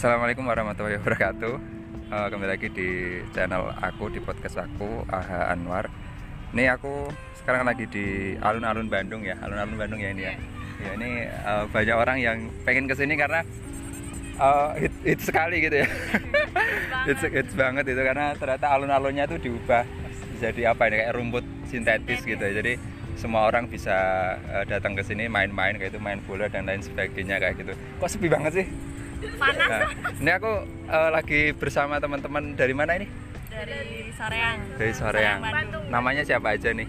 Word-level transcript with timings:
Assalamualaikum 0.00 0.48
warahmatullahi 0.48 0.96
wabarakatuh. 0.96 1.54
Uh, 2.08 2.26
kembali 2.32 2.48
lagi 2.48 2.72
di 2.72 3.20
channel 3.36 3.68
aku 3.84 4.08
di 4.08 4.16
podcast 4.16 4.56
aku 4.64 5.04
Aha 5.12 5.52
Anwar. 5.52 5.92
Ini 6.56 6.72
aku 6.72 7.12
sekarang 7.36 7.68
lagi 7.68 7.84
di 7.84 8.32
alun-alun 8.40 8.88
Bandung 8.88 9.20
ya, 9.20 9.36
alun-alun 9.44 9.76
Bandung 9.76 10.00
ya 10.00 10.16
ini 10.16 10.24
ya. 10.24 10.32
Ya 10.80 10.90
ini 10.96 11.28
uh, 11.44 11.68
banyak 11.68 11.92
orang 11.92 12.16
yang 12.16 12.48
pengen 12.64 12.88
ke 12.88 12.96
sini 12.96 13.12
karena 13.12 13.44
uh, 14.40 14.72
hit, 14.80 14.88
hit 15.04 15.20
sekali 15.20 15.68
gitu 15.68 15.84
ya. 15.84 15.88
hits, 17.04 17.20
hits 17.20 17.52
banget 17.52 17.92
itu 17.92 18.00
karena 18.00 18.32
ternyata 18.40 18.72
alun-alunnya 18.72 19.28
tuh 19.28 19.36
diubah 19.36 19.84
jadi 20.40 20.72
apa 20.72 20.88
ini 20.88 21.04
kayak 21.04 21.12
rumput 21.12 21.44
sintetis 21.68 22.24
gitu 22.24 22.40
ya. 22.40 22.56
Jadi 22.56 22.80
semua 23.20 23.44
orang 23.52 23.68
bisa 23.68 23.92
uh, 24.48 24.64
datang 24.64 24.96
ke 24.96 25.04
sini 25.04 25.28
main-main 25.28 25.76
kayak 25.76 25.92
itu 25.92 26.00
main 26.00 26.24
bola 26.24 26.48
dan 26.48 26.64
lain 26.64 26.80
sebagainya 26.80 27.36
kayak 27.36 27.60
gitu. 27.60 27.76
Kok 28.00 28.08
sepi 28.08 28.32
banget 28.32 28.64
sih? 28.64 28.68
Panas 29.38 29.68
Nah, 29.68 29.80
ini 30.16 30.30
aku 30.32 30.52
uh, 30.88 31.10
lagi 31.12 31.52
bersama 31.54 32.00
teman-teman 32.00 32.54
dari 32.56 32.74
mana 32.74 32.96
ini? 32.96 33.06
dari 33.50 34.08
Soreang 34.14 34.58
Dari 34.78 34.92
Soreang. 34.94 35.40
Bandung 35.42 35.84
Namanya 35.90 36.22
siapa 36.22 36.54
aja 36.54 36.70
nih? 36.70 36.86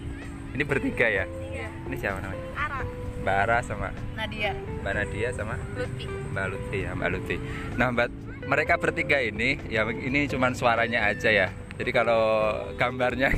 Ini 0.54 0.62
bertiga 0.62 1.06
ya? 1.10 1.24
iya 1.50 1.68
Ini 1.90 1.96
siapa 1.98 2.22
namanya? 2.22 2.44
Ara 2.54 2.80
Mbak 3.22 3.36
Ara 3.46 3.58
sama 3.62 3.88
Nadia 4.14 4.52
Mbak 4.82 4.92
Nadia 4.94 5.28
sama 5.34 5.54
Lutfi 5.74 6.06
Mbak 6.06 6.46
Lutfi 6.48 6.78
ya 6.82 6.90
Mbak 6.94 7.08
Lutfi. 7.12 7.36
Nah 7.76 7.86
Mbak 7.90 8.08
mereka 8.42 8.74
bertiga 8.78 9.18
ini 9.22 9.58
ya 9.70 9.86
ini 9.86 10.26
cuman 10.26 10.52
suaranya 10.54 11.06
aja 11.10 11.30
ya. 11.30 11.48
Jadi 11.72 11.90
kalau 11.90 12.52
gambarnya 12.76 13.32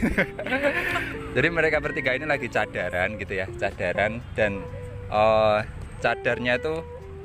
Jadi 1.37 1.49
mereka 1.51 1.83
bertiga 1.83 2.15
ini 2.15 2.27
lagi 2.29 2.47
cadaran 2.47 3.19
gitu 3.19 3.35
ya, 3.35 3.47
cadaran 3.59 4.23
dan 4.39 4.63
eh, 5.11 5.59
cadarnya 5.99 6.59
itu 6.61 6.75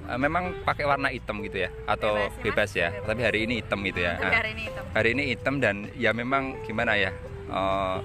eh, 0.09 0.19
memang 0.19 0.65
pakai 0.65 0.83
warna 0.83 1.07
hitam 1.07 1.39
gitu 1.39 1.63
ya 1.63 1.69
atau 1.85 2.17
Bebas, 2.17 2.41
bebas, 2.41 2.71
ya. 2.73 2.89
Bebas. 2.91 3.07
Tapi 3.07 3.21
hari 3.23 3.39
ini 3.45 3.53
hitam 3.61 3.79
gitu 3.81 3.99
ya. 4.01 4.13
tapi 4.15 4.25
Nah, 4.25 4.33
hari 4.35 4.49
ini 4.51 4.63
itu 4.65 4.81
hari 4.89 5.09
ini 5.13 5.23
hitam 5.29 5.55
dan 5.57 5.75
ya 5.95 6.11
memang 6.11 6.57
gimana 6.65 6.97
ya 6.97 7.11
eh, 7.47 7.97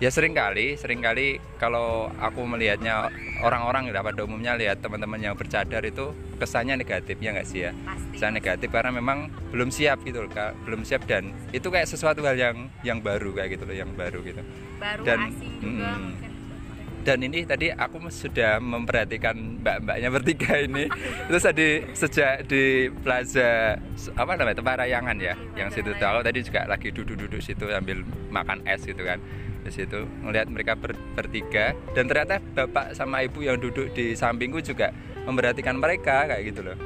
ya 0.00 0.10
sering 0.10 0.34
kali 0.34 0.74
sering 0.74 0.98
kali 0.98 1.38
kalau 1.56 2.10
aku 2.18 2.42
melihatnya 2.44 3.08
orang-orang 3.40 3.88
ya 3.88 4.02
pada 4.02 4.26
umumnya 4.26 4.58
lihat 4.58 4.82
teman-teman 4.82 5.22
yang 5.22 5.34
bercadar 5.34 5.80
itu 5.80 6.10
kesannya 6.34 6.74
negatif 6.74 7.14
ya 7.22 7.30
nggak 7.30 7.46
sih 7.46 7.60
ya 7.62 7.70
pasti 7.86 8.18
kesan 8.18 8.34
negatif 8.34 8.68
karena 8.68 8.90
memang 8.90 9.30
belum 9.54 9.70
siap 9.70 10.02
gitu 10.02 10.26
loh 10.26 10.30
Kak. 10.30 10.58
belum 10.66 10.82
siap 10.82 11.06
dan 11.06 11.30
itu 11.54 11.70
kayak 11.70 11.86
sesuatu 11.86 12.26
hal 12.26 12.34
yang 12.34 12.56
yang 12.82 12.98
baru 12.98 13.30
kayak 13.32 13.54
gitu 13.54 13.64
loh 13.64 13.76
yang 13.76 13.90
baru 13.94 14.18
gitu 14.26 14.42
baru 14.82 15.02
dan- 15.06 15.30
asing 15.30 15.52
juga 15.62 15.88
mm, 15.94 16.02
mungkin 16.02 16.23
dan 17.04 17.20
ini 17.20 17.44
tadi 17.44 17.68
aku 17.68 18.00
sudah 18.08 18.56
memperhatikan 18.64 19.60
mbak-mbaknya 19.60 20.08
bertiga 20.08 20.56
ini. 20.56 20.88
Terus 21.28 21.44
tadi 21.44 21.68
sejak 21.92 22.48
di 22.48 22.88
plaza 23.04 23.76
apa 24.16 24.32
namanya 24.40 24.64
tempat 24.64 24.74
rayangan 24.80 25.16
ya 25.20 25.36
yang 25.52 25.68
situ 25.68 25.92
tahu 26.00 26.24
tadi 26.24 26.40
juga 26.40 26.64
lagi 26.64 26.88
duduk-duduk 26.88 27.44
situ 27.44 27.68
sambil 27.68 28.00
makan 28.32 28.64
es 28.64 28.88
gitu 28.88 29.04
kan. 29.04 29.20
Di 29.64 29.70
situ 29.72 30.08
melihat 30.24 30.48
mereka 30.48 30.72
ber- 30.80 30.96
bertiga. 31.12 31.76
Dan 31.92 32.08
ternyata 32.08 32.40
bapak 32.40 32.96
sama 32.96 33.20
ibu 33.20 33.44
yang 33.44 33.60
duduk 33.60 33.92
di 33.92 34.16
sampingku 34.16 34.64
juga 34.64 34.88
memperhatikan 35.28 35.76
mereka 35.76 36.24
kayak 36.24 36.42
gitu 36.56 36.64
loh. 36.64 36.76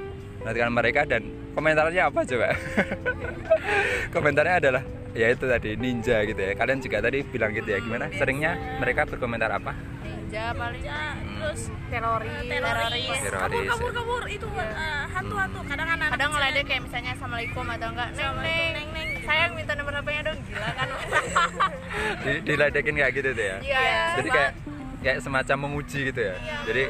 Memperhatikan 0.42 0.70
mereka 0.74 1.00
dan 1.06 1.22
komentarnya 1.54 2.10
apa 2.10 2.26
coba? 2.26 2.58
Komentarnya 4.14 4.54
adalah 4.62 4.82
ya 5.14 5.30
itu 5.30 5.46
tadi 5.46 5.78
ninja 5.78 6.26
gitu 6.26 6.38
ya. 6.42 6.58
Kalian 6.58 6.82
juga 6.82 6.98
tadi 7.02 7.22
bilang 7.22 7.54
gitu 7.54 7.70
ya 7.70 7.78
gimana? 7.78 8.10
Seringnya 8.14 8.54
mereka 8.82 9.06
berkomentar 9.06 9.50
apa 9.50 9.97
ninja 10.28 10.52
paling. 10.52 10.84
terus 10.84 11.60
teroris. 11.88 12.44
Teroris. 12.44 13.20
Teroris, 13.24 13.28
kabur 13.32 13.62
kabur 13.64 13.90
kabur 13.96 14.22
itu 14.28 14.46
eh, 14.60 15.04
hantu-hantu. 15.08 15.60
Kadang 15.64 15.88
anak 15.88 16.08
kadang 16.12 16.30
ngeledek 16.36 16.64
kayak 16.68 16.82
misalnya 16.84 17.10
assalamualaikum 17.16 17.64
atau 17.64 17.88
enggak 17.96 18.08
neng 18.12 18.36
neng. 18.44 18.68
neng 18.76 18.88
neng. 18.92 19.08
Sayang 19.24 19.52
minta 19.56 19.72
nomor 19.72 19.92
HP-nya 19.96 20.22
dong 20.28 20.38
gila 20.44 20.70
kan. 20.76 20.88
Di, 22.24 22.32
diledekin 22.44 22.94
kayak 23.00 23.12
gitu 23.16 23.28
tuh 23.32 23.44
ya? 23.44 23.56
Iya 23.64 23.80
jadi 24.20 24.28
kayak 24.28 24.52
kayak 25.00 25.18
semacam 25.24 25.56
memuji 25.64 25.98
gitu 26.12 26.20
ya? 26.20 26.36
Jadi 26.68 26.84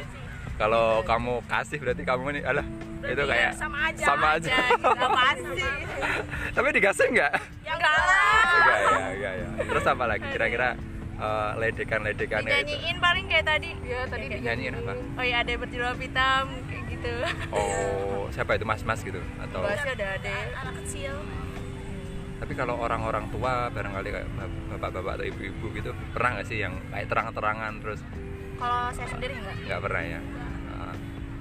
kalau 0.59 0.99
kamu 1.07 1.33
kasih 1.47 1.77
berarti 1.79 2.03
kamu 2.03 2.23
ini 2.35 2.41
alah 2.43 2.67
itu 2.99 3.23
kayak 3.23 3.51
sama 3.55 3.77
aja. 3.87 4.03
sama 4.03 4.27
aja. 4.35 4.51
Gila 4.51 5.07
pasti. 5.23 5.63
Tapi 6.51 6.67
dikasih 6.75 7.07
nggak 7.15 7.31
ya 7.63 7.71
enggak 7.71 7.93
lah. 7.95 8.43
Enggak 8.51 8.79
ya 8.83 8.91
enggak 9.15 9.33
ya. 9.39 9.47
Terus 9.63 9.85
apa 9.87 10.03
lagi? 10.03 10.25
Kira-kira 10.35 10.69
eh, 11.19 11.51
ledekan-ledekan 11.57 12.39
itu. 12.39 12.47
Dinyanyiin 12.47 12.97
paling 12.97 13.25
kayak 13.27 13.45
tadi. 13.45 13.69
Iya 13.83 13.99
tadi 14.07 14.25
nyanyiin 14.31 14.73
apa? 14.75 14.93
Oh 14.95 15.23
iya 15.23 15.35
ada 15.43 15.49
yang 15.49 15.61
berjilbab 15.61 15.99
hitam 15.99 16.45
kayak 16.65 16.83
gitu. 16.89 17.13
Oh 17.51 18.27
siapa 18.31 18.55
itu? 18.55 18.65
Mas-mas 18.65 18.99
gitu? 19.01 19.19
Atau? 19.37 19.59
Bahasnya 19.61 19.93
udah 19.93 20.09
ada 20.15 20.33
anak 20.57 20.73
kecil. 20.83 21.13
Tapi 22.39 22.53
kalau 22.55 22.79
orang-orang 22.79 23.27
tua 23.29 23.67
barangkali 23.67 24.09
kayak 24.09 24.27
bap- 24.31 24.59
bapak-bapak 24.71 25.11
atau 25.19 25.25
ibu-ibu 25.27 25.65
gitu 25.75 25.91
pernah 26.15 26.39
nggak 26.39 26.47
sih 26.47 26.63
yang 26.63 26.71
kayak 26.87 27.07
terang-terangan 27.11 27.73
terus? 27.83 27.99
Kalau 28.55 28.91
saya 28.91 29.07
sendiri 29.07 29.33
enggak 29.35 29.55
nggak 29.67 29.81
pernah 29.83 30.03
ya? 30.03 30.19
Ah. 30.69 30.95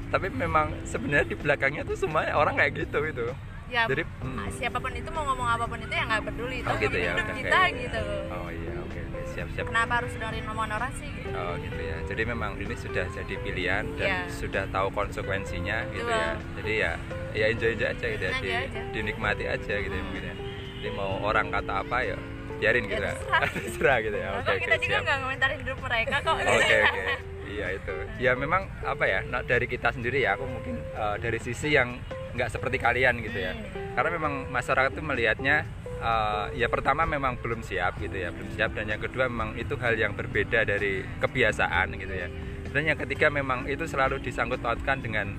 tapi 0.09 0.27
memang 0.33 0.73
sebenarnya 0.83 1.27
di 1.29 1.37
belakangnya 1.37 1.83
tuh 1.85 1.93
semuanya 1.95 2.33
orang 2.35 2.57
kayak 2.57 2.81
gitu 2.81 2.99
itu 3.05 3.29
ya 3.69 3.85
Jadi, 3.85 4.01
hmm. 4.25 4.49
siapa 4.57 4.81
pun 4.81 4.89
itu 4.91 5.13
mau 5.13 5.21
ngomong 5.29 5.49
apa 5.53 5.65
pun 5.69 5.77
itu 5.77 5.93
ya 5.93 6.09
nggak 6.09 6.23
peduli. 6.25 6.59
Oh, 6.65 6.75
gitu 6.81 6.97
ya, 6.97 7.13
kita 7.13 7.45
kayak- 7.53 7.77
gitu. 7.77 8.03
Oh 8.33 8.49
iya 8.49 8.73
oke 8.81 8.99
oke 9.05 9.18
siap 9.39 9.49
siap 9.55 9.67
kenapa 9.67 9.93
harus 9.97 10.11
dengerin 10.13 10.45
omongan 10.45 10.73
orang 10.77 10.93
sih 10.93 11.09
gitu 11.09 11.31
oh 11.31 11.55
gitu 11.57 11.79
ya 11.81 11.97
jadi 12.05 12.23
memang 12.25 12.51
ini 12.57 12.75
sudah 12.75 13.07
jadi 13.09 13.35
pilihan 13.39 13.85
dan 13.95 14.09
Iya. 14.09 14.21
sudah 14.29 14.65
tahu 14.69 14.89
konsekuensinya 14.91 15.79
gitu 15.93 16.03
Betul. 16.05 16.19
ya 16.19 16.31
jadi 16.57 16.73
ya 16.75 16.93
ya 17.31 17.45
enjoy 17.49 17.71
enjoy 17.73 17.89
aja 17.89 18.07
gitu 18.09 18.25
ya 18.25 18.33
di- 18.37 18.51
aja. 18.51 18.81
dinikmati 18.91 19.45
aja 19.47 19.75
gitu 19.77 19.89
ya 19.89 19.97
Hmm. 19.97 20.07
mungkin 20.09 20.25
ya 20.25 20.35
jadi 20.79 20.91
mau 20.93 21.13
orang 21.23 21.47
kata 21.49 21.73
apa 21.81 21.99
ya 22.05 22.19
biarin 22.59 22.85
gitu 22.85 22.99
ya 22.99 23.15
terserah. 23.15 23.41
terserah 23.55 23.99
gitu 24.01 24.17
ya 24.17 24.29
oke 24.35 24.49
oke 24.49 24.59
kita 24.61 24.77
juga 24.77 24.91
siap 24.91 25.03
nggak 25.05 25.19
ngomentarin 25.21 25.59
hidup 25.59 25.79
mereka 25.79 26.17
kok 26.19 26.35
Oke 26.59 26.77
oke. 26.83 27.03
Iya 27.49 27.67
itu. 27.73 27.95
Ya 28.21 28.33
memang 28.35 28.69
apa 28.85 29.03
ya? 29.03 29.25
nah, 29.25 29.41
dari 29.41 29.65
kita 29.65 29.89
sendiri 29.89 30.21
ya, 30.21 30.37
aku 30.37 30.45
mungkin 30.45 30.77
eh, 30.85 31.17
dari 31.17 31.41
sisi 31.41 31.73
yang 31.73 31.97
nggak 32.31 32.53
seperti 32.53 32.77
kalian 32.77 33.19
gitu 33.19 33.41
ya. 33.41 33.51
Hmm. 33.51 33.97
Karena 33.97 34.11
memang 34.13 34.33
masyarakat 34.47 34.93
itu 34.93 35.01
melihatnya 35.01 35.65
eh, 35.99 36.47
ya 36.59 36.67
pertama 36.71 37.05
memang 37.05 37.37
belum 37.39 37.61
siap 37.61 37.99
gitu 37.99 38.17
ya, 38.17 38.31
belum 38.31 38.51
siap. 38.55 38.75
Dan 38.75 38.89
yang 38.89 39.03
kedua 39.03 39.27
memang 39.27 39.59
itu 39.59 39.75
hal 39.79 39.95
yang 39.99 40.15
berbeda 40.15 40.65
dari 40.65 41.03
kebiasaan 41.19 41.95
gitu 41.99 42.15
ya. 42.15 42.29
Dan 42.69 42.83
yang 42.85 42.99
ketiga 43.01 43.33
memang 43.33 43.65
itu 43.67 43.85
selalu 43.89 44.21
disangkut 44.21 44.61
pautkan 44.61 45.01
dengan 45.01 45.35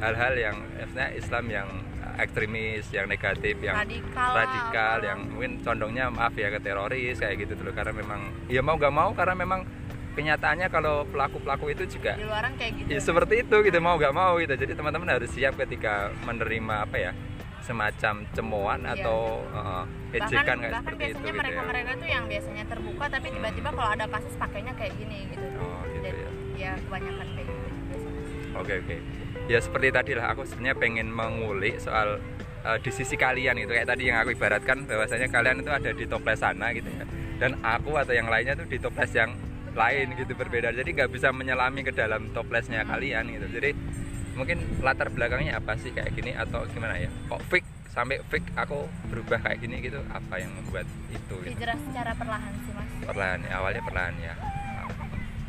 hal-hal 0.00 0.32
yang 0.34 0.56
Islam 1.12 1.44
yang 1.52 1.68
ekstremis, 2.16 2.88
yang 2.92 3.06
negatif, 3.08 3.56
yang 3.60 3.76
radikal 3.76 4.32
radikal 4.36 4.96
lah. 5.00 5.06
yang 5.12 5.18
mungkin 5.28 5.52
condongnya 5.60 6.08
maaf 6.12 6.36
ya 6.36 6.48
ke 6.52 6.60
teroris 6.60 7.20
kayak 7.20 7.46
gitu 7.46 7.56
dulu. 7.60 7.72
Karena 7.72 7.92
memang 7.96 8.20
ya 8.48 8.60
mau 8.64 8.76
gak 8.80 8.92
mau 8.92 9.12
karena 9.12 9.36
memang 9.36 9.64
kenyataannya 10.10 10.68
kalau 10.68 11.06
pelaku-pelaku 11.06 11.70
itu 11.70 11.84
juga 11.96 12.18
di 12.18 12.26
luaran 12.26 12.52
kayak 12.58 12.82
gitu 12.82 12.88
ya 12.90 13.00
seperti 13.00 13.46
itu 13.46 13.56
gitu 13.62 13.78
mau 13.80 13.96
gak 13.96 14.12
mau 14.16 14.36
gitu. 14.40 14.52
Jadi 14.56 14.72
teman-teman 14.72 15.08
harus 15.20 15.30
siap 15.32 15.56
ketika 15.60 16.12
menerima 16.24 16.74
apa 16.88 16.96
ya 16.96 17.12
semacam 17.62 18.14
cemoan 18.32 18.80
Iya. 18.82 18.92
atau 19.00 19.20
uh, 19.52 19.84
ejekan 20.10 20.56
kayak 20.58 20.74
seperti 20.82 21.04
itu 21.04 21.20
biasanya 21.20 21.30
gitu 21.30 21.38
mereka 21.38 21.60
ya 21.60 21.68
mereka 21.68 21.90
tuh 21.94 22.08
yang 22.08 22.24
biasanya 22.26 22.64
terbuka 22.66 23.04
tapi 23.06 23.26
tiba-tiba 23.30 23.70
kalau 23.70 23.90
ada 23.94 24.06
kasus 24.10 24.34
pakainya 24.36 24.72
kayak 24.74 24.92
gini 24.98 25.18
gitu 25.30 25.46
oh 25.60 25.82
gitu 25.88 26.04
Jadi, 26.04 26.20
ya 26.20 26.30
ya 26.60 26.72
kebanyakan 26.76 27.26
kayak 27.32 27.46
gitu 27.48 27.68
biasanya. 27.88 28.22
Oke 28.60 28.72
oke. 28.84 28.96
Ya 29.48 29.58
seperti 29.58 29.88
tadi 29.90 30.12
lah 30.14 30.26
aku 30.34 30.42
sebenarnya 30.44 30.76
pengen 30.76 31.08
mengulik 31.08 31.80
soal 31.80 32.20
uh, 32.66 32.78
di 32.78 32.90
sisi 32.92 33.16
kalian 33.16 33.56
gitu 33.56 33.72
kayak 33.72 33.88
tadi 33.88 34.12
yang 34.12 34.20
aku 34.20 34.36
ibaratkan 34.36 34.84
bahwasanya 34.84 35.28
kalian 35.32 35.64
itu 35.64 35.70
ada 35.72 35.90
di 35.90 36.04
toples 36.04 36.38
sana 36.38 36.70
gitu 36.76 36.90
ya. 36.92 37.04
Dan 37.40 37.56
aku 37.64 37.96
atau 37.96 38.12
yang 38.12 38.28
lainnya 38.28 38.52
tuh 38.52 38.68
di 38.68 38.76
toples 38.76 39.10
yang 39.16 39.32
lain 39.72 40.12
gitu 40.18 40.36
berbeda. 40.36 40.74
Jadi 40.76 40.90
nggak 40.92 41.10
bisa 41.10 41.32
menyelami 41.32 41.80
ke 41.80 41.94
dalam 41.94 42.28
toplesnya 42.36 42.84
kalian 42.84 43.32
gitu. 43.32 43.46
Jadi 43.56 43.70
mungkin 44.40 44.58
latar 44.80 45.08
belakangnya 45.08 45.52
apa 45.54 45.76
sih 45.76 45.92
kayak 45.92 46.10
gini 46.10 46.32
atau 46.32 46.64
gimana 46.66 46.96
ya? 46.96 47.12
Kok 47.28 47.40
fix 47.46 47.62
sampai 47.90 48.22
fix 48.26 48.46
aku 48.54 48.86
berubah 49.06 49.36
kayak 49.38 49.60
gini 49.60 49.82
gitu 49.82 49.98
apa 50.08 50.38
yang 50.38 50.54
membuat 50.54 50.86
itu 51.10 51.18
gitu? 51.18 51.36
hijrah 51.42 51.74
secara 51.74 52.14
perlahan 52.14 52.54
sih 52.62 52.70
mas 52.70 52.86
Perlahan 53.02 53.40
ya, 53.42 53.52
awalnya 53.58 53.82
perlahan 53.82 54.14
ya. 54.16 54.34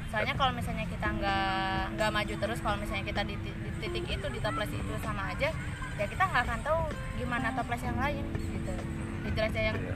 soalnya 0.10 0.34
kalau 0.36 0.52
misalnya 0.52 0.84
kita 0.90 1.08
nggak 1.08 1.82
nggak 1.96 2.10
maju 2.12 2.34
terus 2.36 2.60
kalau 2.60 2.78
misalnya 2.82 3.06
kita 3.06 3.22
di, 3.24 3.36
di 3.38 3.52
titik 3.80 4.06
itu 4.12 4.28
di 4.28 4.40
toples 4.42 4.68
itu 4.68 4.94
sama 5.00 5.32
aja 5.32 5.54
ya 5.96 6.06
kita 6.10 6.24
nggak 6.26 6.44
akan 6.44 6.60
tahu 6.66 6.80
gimana 7.16 7.48
toples 7.56 7.80
yang 7.80 7.96
lain 7.96 8.26
gitu 8.34 8.74
hijrah 9.24 9.50
yang 9.54 9.78
Iya. 9.78 9.96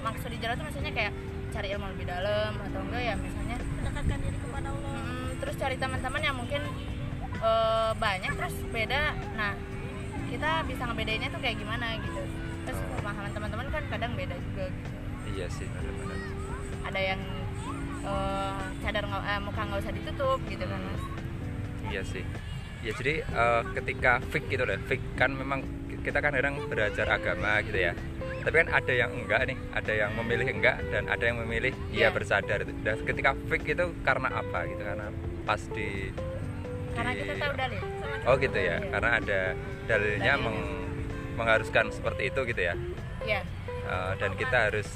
maksud 0.00 0.30
hijrah 0.32 0.54
itu 0.56 0.64
misalnya 0.64 0.92
kayak 0.96 1.12
cari 1.52 1.68
ilmu 1.70 1.86
lebih 1.92 2.06
dalam 2.08 2.52
atau 2.58 2.80
enggak 2.80 3.02
ya 3.04 3.14
misalnya 3.14 3.56
mendekatkan 3.76 4.18
diri 4.18 4.38
kepada 4.40 4.68
Allah 4.72 4.96
mm, 4.96 5.30
terus 5.38 5.54
cari 5.60 5.76
teman-teman 5.76 6.22
yang 6.24 6.34
mungkin 6.34 6.62
eh, 7.36 7.90
banyak 7.94 8.32
terus 8.34 8.54
beda. 8.68 9.02
Nah 9.34 9.52
kita 10.26 10.62
bisa 10.64 10.82
ngebedainnya 10.84 11.28
tuh 11.28 11.40
kayak 11.40 11.56
gimana 11.56 11.98
gitu. 11.98 12.22
Terus 12.62 12.78
pemahaman 12.94 13.30
teman-teman 13.30 13.66
kan 13.68 13.82
kadang 13.88 14.12
beda 14.14 14.36
juga 14.36 14.64
gitu. 14.68 14.90
Iya 15.30 15.46
sih 15.48 15.66
benar-benar. 15.68 16.18
ada 16.80 16.96
yang 16.98 17.20
eh, 18.02 18.60
cadar 18.80 19.04
nggak 19.04 19.22
eh, 19.22 19.40
muka 19.40 19.60
nggak 19.62 19.80
usah 19.80 19.92
ditutup 19.92 20.38
gitu 20.46 20.64
kan 20.64 20.80
mas. 20.80 21.02
Iya 21.86 22.02
sih. 22.04 22.24
Ya 22.80 22.92
jadi 22.94 23.14
eh, 23.22 23.62
ketika 23.74 24.12
fake 24.26 24.48
gitu 24.48 24.64
loh, 24.64 24.78
fake 24.86 25.06
kan 25.14 25.30
memang 25.30 25.60
kita 26.00 26.16
kan 26.18 26.32
kadang 26.32 26.56
belajar 26.66 27.06
agama 27.06 27.60
gitu 27.60 27.76
ya. 27.78 27.92
Tapi 28.40 28.54
kan 28.56 28.68
ada 28.72 28.88
yang 28.88 29.12
enggak 29.12 29.44
nih 29.44 29.58
ada 29.70 29.92
yang 29.92 30.10
memilih 30.16 30.48
enggak 30.48 30.80
dan 30.88 31.04
ada 31.06 31.20
yang 31.20 31.44
memilih 31.44 31.76
iya 31.92 32.08
Iya. 32.08 32.08
bersadar. 32.08 32.64
Itu 32.64 32.72
dan 32.80 32.96
ketika 33.04 33.30
fake 33.46 33.66
itu 33.68 33.86
karena 34.00 34.28
apa 34.32 34.64
gitu? 34.64 34.80
Karena 34.80 35.12
pas 35.44 35.60
di, 35.68 36.08
karena 36.92 37.12
kita 37.12 37.32
tahu 37.36 37.52
dalil 37.54 37.82
oh 38.22 38.34
gitu 38.36 38.58
ya 38.58 38.76
Iya. 38.76 38.88
karena 38.90 39.10
ada 39.14 39.40
dalilnya 39.84 40.32
Dalilnya. 40.32 40.34
meng- 40.38 40.78
mengharuskan 41.34 41.84
seperti 41.88 42.22
itu 42.26 42.40
gitu 42.44 42.62
ya 42.62 42.74
ya 43.22 43.40
Eh, 43.82 44.12
dan 44.16 44.30
kita 44.34 44.70
harus 44.70 44.86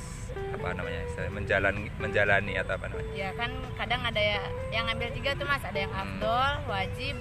apa 0.54 0.70
namanya 0.70 1.02
menjalani 1.28 1.90
menjalani 1.96 2.54
atau 2.54 2.74
apa 2.74 2.86
namanya 2.86 3.10
ya 3.12 3.30
kan 3.34 3.50
kadang 3.74 4.00
ada 4.00 4.22
ya 4.22 4.38
yang 4.70 4.86
ngambil 4.86 5.10
tiga 5.12 5.30
tuh 5.34 5.42
mas 5.44 5.58
ada 5.60 5.74
yang 5.76 5.90
Hmm. 5.90 6.02
afdol 6.14 6.52
wajib 6.68 7.16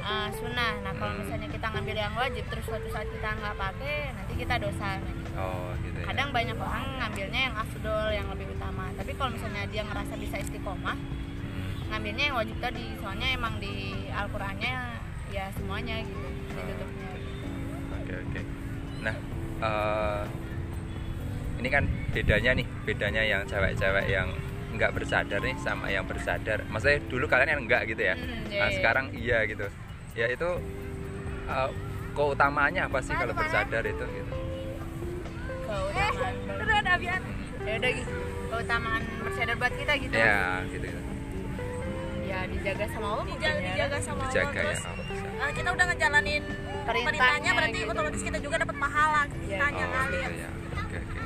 eh, 0.00 0.28
sunnah 0.32 0.78
nah 0.78 0.92
kalau 0.92 1.10
Hmm. 1.10 1.20
misalnya 1.20 1.48
kita 1.48 1.66
ngambil 1.68 1.96
yang 1.98 2.14
wajib 2.14 2.44
terus 2.46 2.64
suatu 2.64 2.86
saat 2.88 3.08
kita 3.08 3.28
nggak 3.32 3.56
pakai 3.56 3.96
nanti 4.12 4.32
kita 4.36 4.54
dosa 4.58 4.88
gitu. 4.96 5.20
oh 5.34 5.70
gitu 5.80 5.98
ya 5.98 6.06
kadang 6.06 6.28
banyak 6.30 6.56
orang 6.56 6.86
ngambilnya 6.98 7.40
yang 7.42 7.56
afdol 7.56 8.06
yang 8.08 8.26
lebih 8.30 8.46
utama 8.48 8.84
tapi 8.94 9.10
kalau 9.12 9.30
misalnya 9.32 9.62
dia 9.66 9.82
ngerasa 9.82 10.14
bisa 10.14 10.36
istiqomah 10.38 10.94
Hmm. 10.94 11.17
Ngambilnya 11.88 12.24
yang 12.28 12.36
wajib 12.36 12.56
tadi 12.60 12.84
soalnya 13.00 13.28
emang 13.32 13.54
di 13.58 13.72
Al-Qur'annya 14.10 14.74
ya 15.28 15.44
semuanya 15.52 15.96
gitu 16.00 16.26
ditutupnya 16.48 17.08
Oke 17.98 18.12
oke. 18.14 18.40
Nah, 19.04 19.16
eh, 19.60 20.22
ini 21.60 21.68
kan 21.68 21.84
bedanya 22.08 22.50
nih, 22.56 22.66
bedanya 22.88 23.22
yang 23.22 23.42
cewek-cewek 23.44 24.06
yang 24.08 24.28
nggak 24.72 24.96
bersadar 24.96 25.40
nih 25.40 25.56
sama 25.60 25.92
yang 25.92 26.08
bersadar. 26.08 26.64
Maksudnya 26.72 27.04
dulu 27.08 27.28
kalian 27.28 27.52
yang 27.52 27.62
enggak 27.68 27.84
gitu 27.84 28.00
ya. 28.00 28.14
Hmm, 28.16 28.48
iya, 28.48 28.60
Nah, 28.64 28.68
iya. 28.68 28.76
sekarang 28.80 29.06
iya 29.12 29.38
gitu. 29.44 29.66
Ya 30.16 30.26
itu 30.32 30.48
eh, 31.48 31.70
keutamaannya 32.16 32.82
apa 32.88 32.98
sih 33.04 33.12
kalau 33.12 33.34
bersadar 33.36 33.84
itu 33.84 34.04
gitu? 34.08 34.32
keutamaan 35.68 36.86
abian. 36.88 37.22
ya 37.68 37.72
udah 37.76 37.90
gitu 37.92 38.12
keutamaan 38.48 39.02
bersadar 39.20 39.54
buat 39.60 39.72
kita 39.76 39.92
gitu 40.00 40.14
Ya, 40.16 40.64
gitu. 40.72 40.88
gitu. 40.88 41.00
Ya 42.38 42.46
dijaga 42.48 42.84
sama 42.88 43.06
Allah 43.08 43.24
mungkin 43.24 43.38
Dijaga, 43.40 43.58
ya. 43.58 43.66
dijaga 43.68 43.98
sama 43.98 44.20
Allah 44.20 44.30
Dijaga 44.30 44.48
ya. 44.48 44.62
terus 44.62 44.80
oh, 44.80 44.94
bisa. 45.00 45.26
eh, 45.38 45.52
kita 45.52 45.68
udah 45.70 45.84
ngejalanin 45.86 46.42
Perintahnya 46.78 47.04
perintahnya 47.04 47.50
berarti 47.52 47.78
gitu. 47.78 47.90
otomatis 47.90 48.22
kita 48.22 48.38
juga 48.38 48.56
dapat 48.58 48.76
pahala 48.78 49.22
Iya. 49.28 49.34
kitanya 49.50 49.84
Oh, 49.84 49.92
kali 49.92 50.16
gitu 50.16 50.32
ya. 50.38 50.50
Oke 50.78 50.98
oke. 50.98 51.20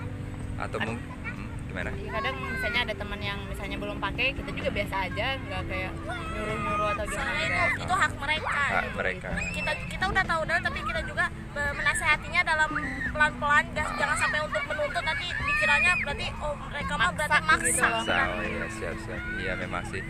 Atau 0.59 0.77
Ad- 0.77 0.87
mungkin 0.89 1.07
hmm, 1.23 1.47
gimana? 1.65 1.91
Ya, 1.93 2.11
kadang 2.13 2.35
misalnya 2.43 2.81
ada 2.83 2.95
teman 2.95 3.21
yang 3.21 3.39
misalnya 3.45 3.77
belum 3.79 3.99
pakai 3.99 4.27
kita 4.33 4.51
juga 4.53 4.71
biasa 4.73 4.97
aja 5.03 5.27
nggak 5.39 5.63
kayak 5.65 5.93
nyuruh 6.33 6.57
nyuruh 6.59 6.89
atau 6.89 7.05
gimana 7.05 7.23
soalnya 7.23 7.43
itu 7.43 7.53
enggak. 7.53 7.83
itu 7.83 7.95
hak 7.95 8.13
mereka 8.17 8.59
Hak 8.73 8.85
mereka. 8.95 9.29
kita 9.51 9.73
kita 9.89 10.05
udah 10.09 10.25
tahu 10.25 10.43
dan 10.45 10.59
tapi 10.61 10.79
kita 10.83 11.01
juga 11.03 11.25
eh, 11.53 11.73
menasehatinya 11.73 12.41
dalam 12.43 12.71
pelan 13.13 13.33
pelan 13.37 13.65
jangan 13.75 14.17
sampai 14.19 14.39
untuk 14.41 14.63
menuntut 14.65 15.03
nanti 15.03 15.27
dikiranya 15.31 15.93
berarti 15.99 16.27
oh 16.39 16.55
mereka 16.65 16.93
mah 16.95 17.11
berarti 17.13 17.39
Maksa 17.39 17.49
maksa 17.49 17.69
gitu. 17.69 17.83
Maksa, 17.85 18.17
oh 18.29 18.43
iya 18.43 18.67
siap 18.69 18.97
siap. 19.01 19.21
Iya 19.39 19.53
memang 19.57 19.85
sih. 19.87 20.03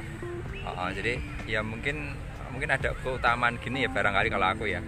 Oh, 0.62 0.75
oh, 0.76 0.88
jadi 0.88 1.19
ya 1.44 1.61
mungkin 1.61 2.14
mungkin 2.49 2.69
ada 2.69 2.94
keutamaan 2.97 3.59
gini 3.59 3.82
ya 3.82 3.91
barangkali 3.91 4.29
kalau 4.29 4.47
aku 4.49 4.64
ya. 4.67 4.79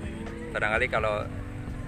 Barangkali 0.51 0.87
kalau 0.87 1.27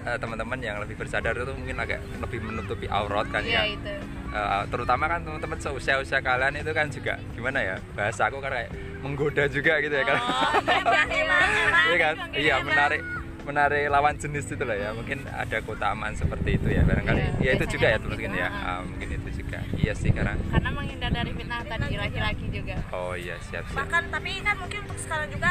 eh, 0.03 0.17
teman-teman 0.17 0.59
yang 0.59 0.77
lebih 0.77 0.95
bersadar 0.95 1.31
itu 1.31 1.53
mungkin 1.53 1.77
agak 1.77 1.99
lebih 2.17 2.39
menutupi 2.41 2.87
aurat 2.87 3.27
kan 3.27 3.41
iya 3.41 3.63
ya. 3.63 3.73
itu 3.73 3.93
Eh, 4.27 4.63
terutama 4.67 5.07
kan 5.07 5.23
teman-teman 5.23 5.55
seusia-usia 5.57 6.19
kalian 6.19 6.51
itu 6.53 6.69
kan 6.69 6.85
juga 6.87 7.15
gimana 7.31 7.63
ya 7.63 7.75
bahasa 7.93 8.27
aku 8.27 8.37
kan 8.37 8.51
kayak 8.51 8.69
menggoda 8.99 9.47
juga 9.47 9.79
gitu 9.79 9.93
ya 9.93 10.03
kan. 10.03 10.19
oh 10.19 10.51
emang 10.59 11.07
emang 11.23 11.47
Iya 11.87 11.97
kan? 11.97 12.15
Iya 12.35 12.55
menarik 12.59 13.01
menarik 13.43 13.87
lawan 13.87 14.13
jenis 14.13 14.43
itu 14.45 14.59
lah 14.61 14.75
ya 14.75 14.89
mungkin 14.91 15.23
ada 15.25 15.57
keutamaan 15.57 16.11
seperti 16.11 16.59
itu 16.59 16.67
ya 16.69 16.83
barangkali 16.83 17.39
Iya, 17.39 17.39
ya 17.39 17.51
itu 17.55 17.65
juga 17.71 17.87
ya 17.87 17.97
kan 17.97 18.11
gitu. 18.11 18.35
ya 18.35 18.49
Ah, 18.51 18.79
mungkin 18.83 19.07
itu 19.09 19.29
juga 19.59 19.77
iya 19.77 19.93
sih 19.93 20.11
karena 20.11 20.33
karena 20.47 20.69
menghindar 20.71 21.11
dari 21.11 21.31
fitnah 21.31 21.61
tadi 21.63 21.95
laki-laki 21.95 22.45
juga 22.49 22.75
oh 22.91 23.13
iya 23.13 23.35
siap 23.41 23.63
siap 23.65 23.75
bahkan 23.75 24.03
tapi 24.07 24.31
kan 24.39 24.55
mungkin 24.57 24.79
untuk 24.83 24.99
sekarang 24.99 25.27
juga 25.27 25.49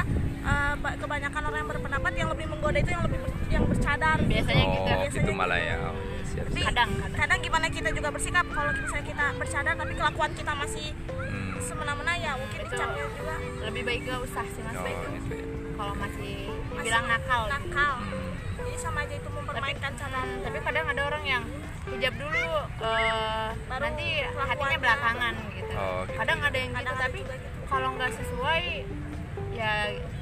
ba- 0.76 0.96
kebanyakan 0.96 1.42
orang 1.44 1.58
yang 1.58 1.70
berpendapat 1.70 2.12
yang 2.14 2.28
lebih 2.30 2.46
menggoda 2.46 2.78
itu 2.78 2.90
yang 2.90 3.04
lebih 3.04 3.18
ber- 3.18 3.34
yang 3.48 3.64
bercadar 3.64 4.18
Biasanya 4.20 4.64
oh, 4.64 4.72
gitu. 4.72 4.86
gitu 4.86 5.18
Biasanya 5.18 5.34
malah 5.34 5.58
gitu. 5.58 5.66
ya 5.66 5.76
oh, 5.80 5.94
iya, 5.96 6.20
siap 6.24 6.44
Tapi 6.46 6.54
siap 6.56 6.68
kadang 6.68 6.90
kadang 6.92 7.16
kadang 7.16 7.38
gimana 7.40 7.66
kita 7.68 7.88
juga 7.90 8.08
bersikap 8.10 8.46
kalau 8.48 8.70
misalnya 8.72 9.04
kita 9.04 9.26
bercadar 9.34 9.74
tapi 9.74 9.92
kelakuan 9.94 10.30
kita 10.32 10.52
masih 10.54 10.86
Hmm. 11.26 11.58
semena-mena 11.58 12.14
ya 12.14 12.32
mungkin 12.34 12.60
Itu. 12.60 12.70
dicapnya 12.70 13.04
juga 13.12 13.34
lebih 13.62 13.82
baik 13.82 14.00
gak 14.04 14.20
usah 14.22 14.44
sih 14.46 14.62
mas 14.62 14.72
oh 14.72 14.82
baik 14.82 14.96
itu 14.96 15.08
gitu 15.18 15.34
ya 15.34 15.44
kalau 15.74 15.94
masih 15.94 16.32
masih 16.46 16.76
dibilang 16.76 17.04
nakal 17.06 17.42
gitu. 17.42 17.52
nakal 17.52 17.92
Hmm. 17.98 18.30
jadi 18.56 18.78
sama 18.78 18.98
aja 19.02 19.14
itu 19.16 19.28
mempermainkan 19.28 19.92
cara 19.92 20.20
Hmm, 20.22 20.40
tapi 20.40 20.58
kadang 20.60 20.86
ada 20.86 21.02
orang 21.04 21.24
yang 21.24 21.42
hijab 21.88 22.14
dulu 22.16 22.44
eh, 22.82 23.48
Baru 23.64 23.82
nanti 23.82 24.06
hatinya 24.24 24.78
belakangan 24.78 25.34
gitu. 25.52 25.72
Oh, 25.72 26.02
gitu. 26.02 26.16
Kadang 26.16 26.38
ada 26.40 26.56
yang 26.56 26.72
gitu 26.72 26.92
tapi 26.96 27.18
gitu. 27.20 27.34
kalau 27.66 27.88
nggak 27.94 28.10
sesuai 28.12 28.62
ya 29.52 29.72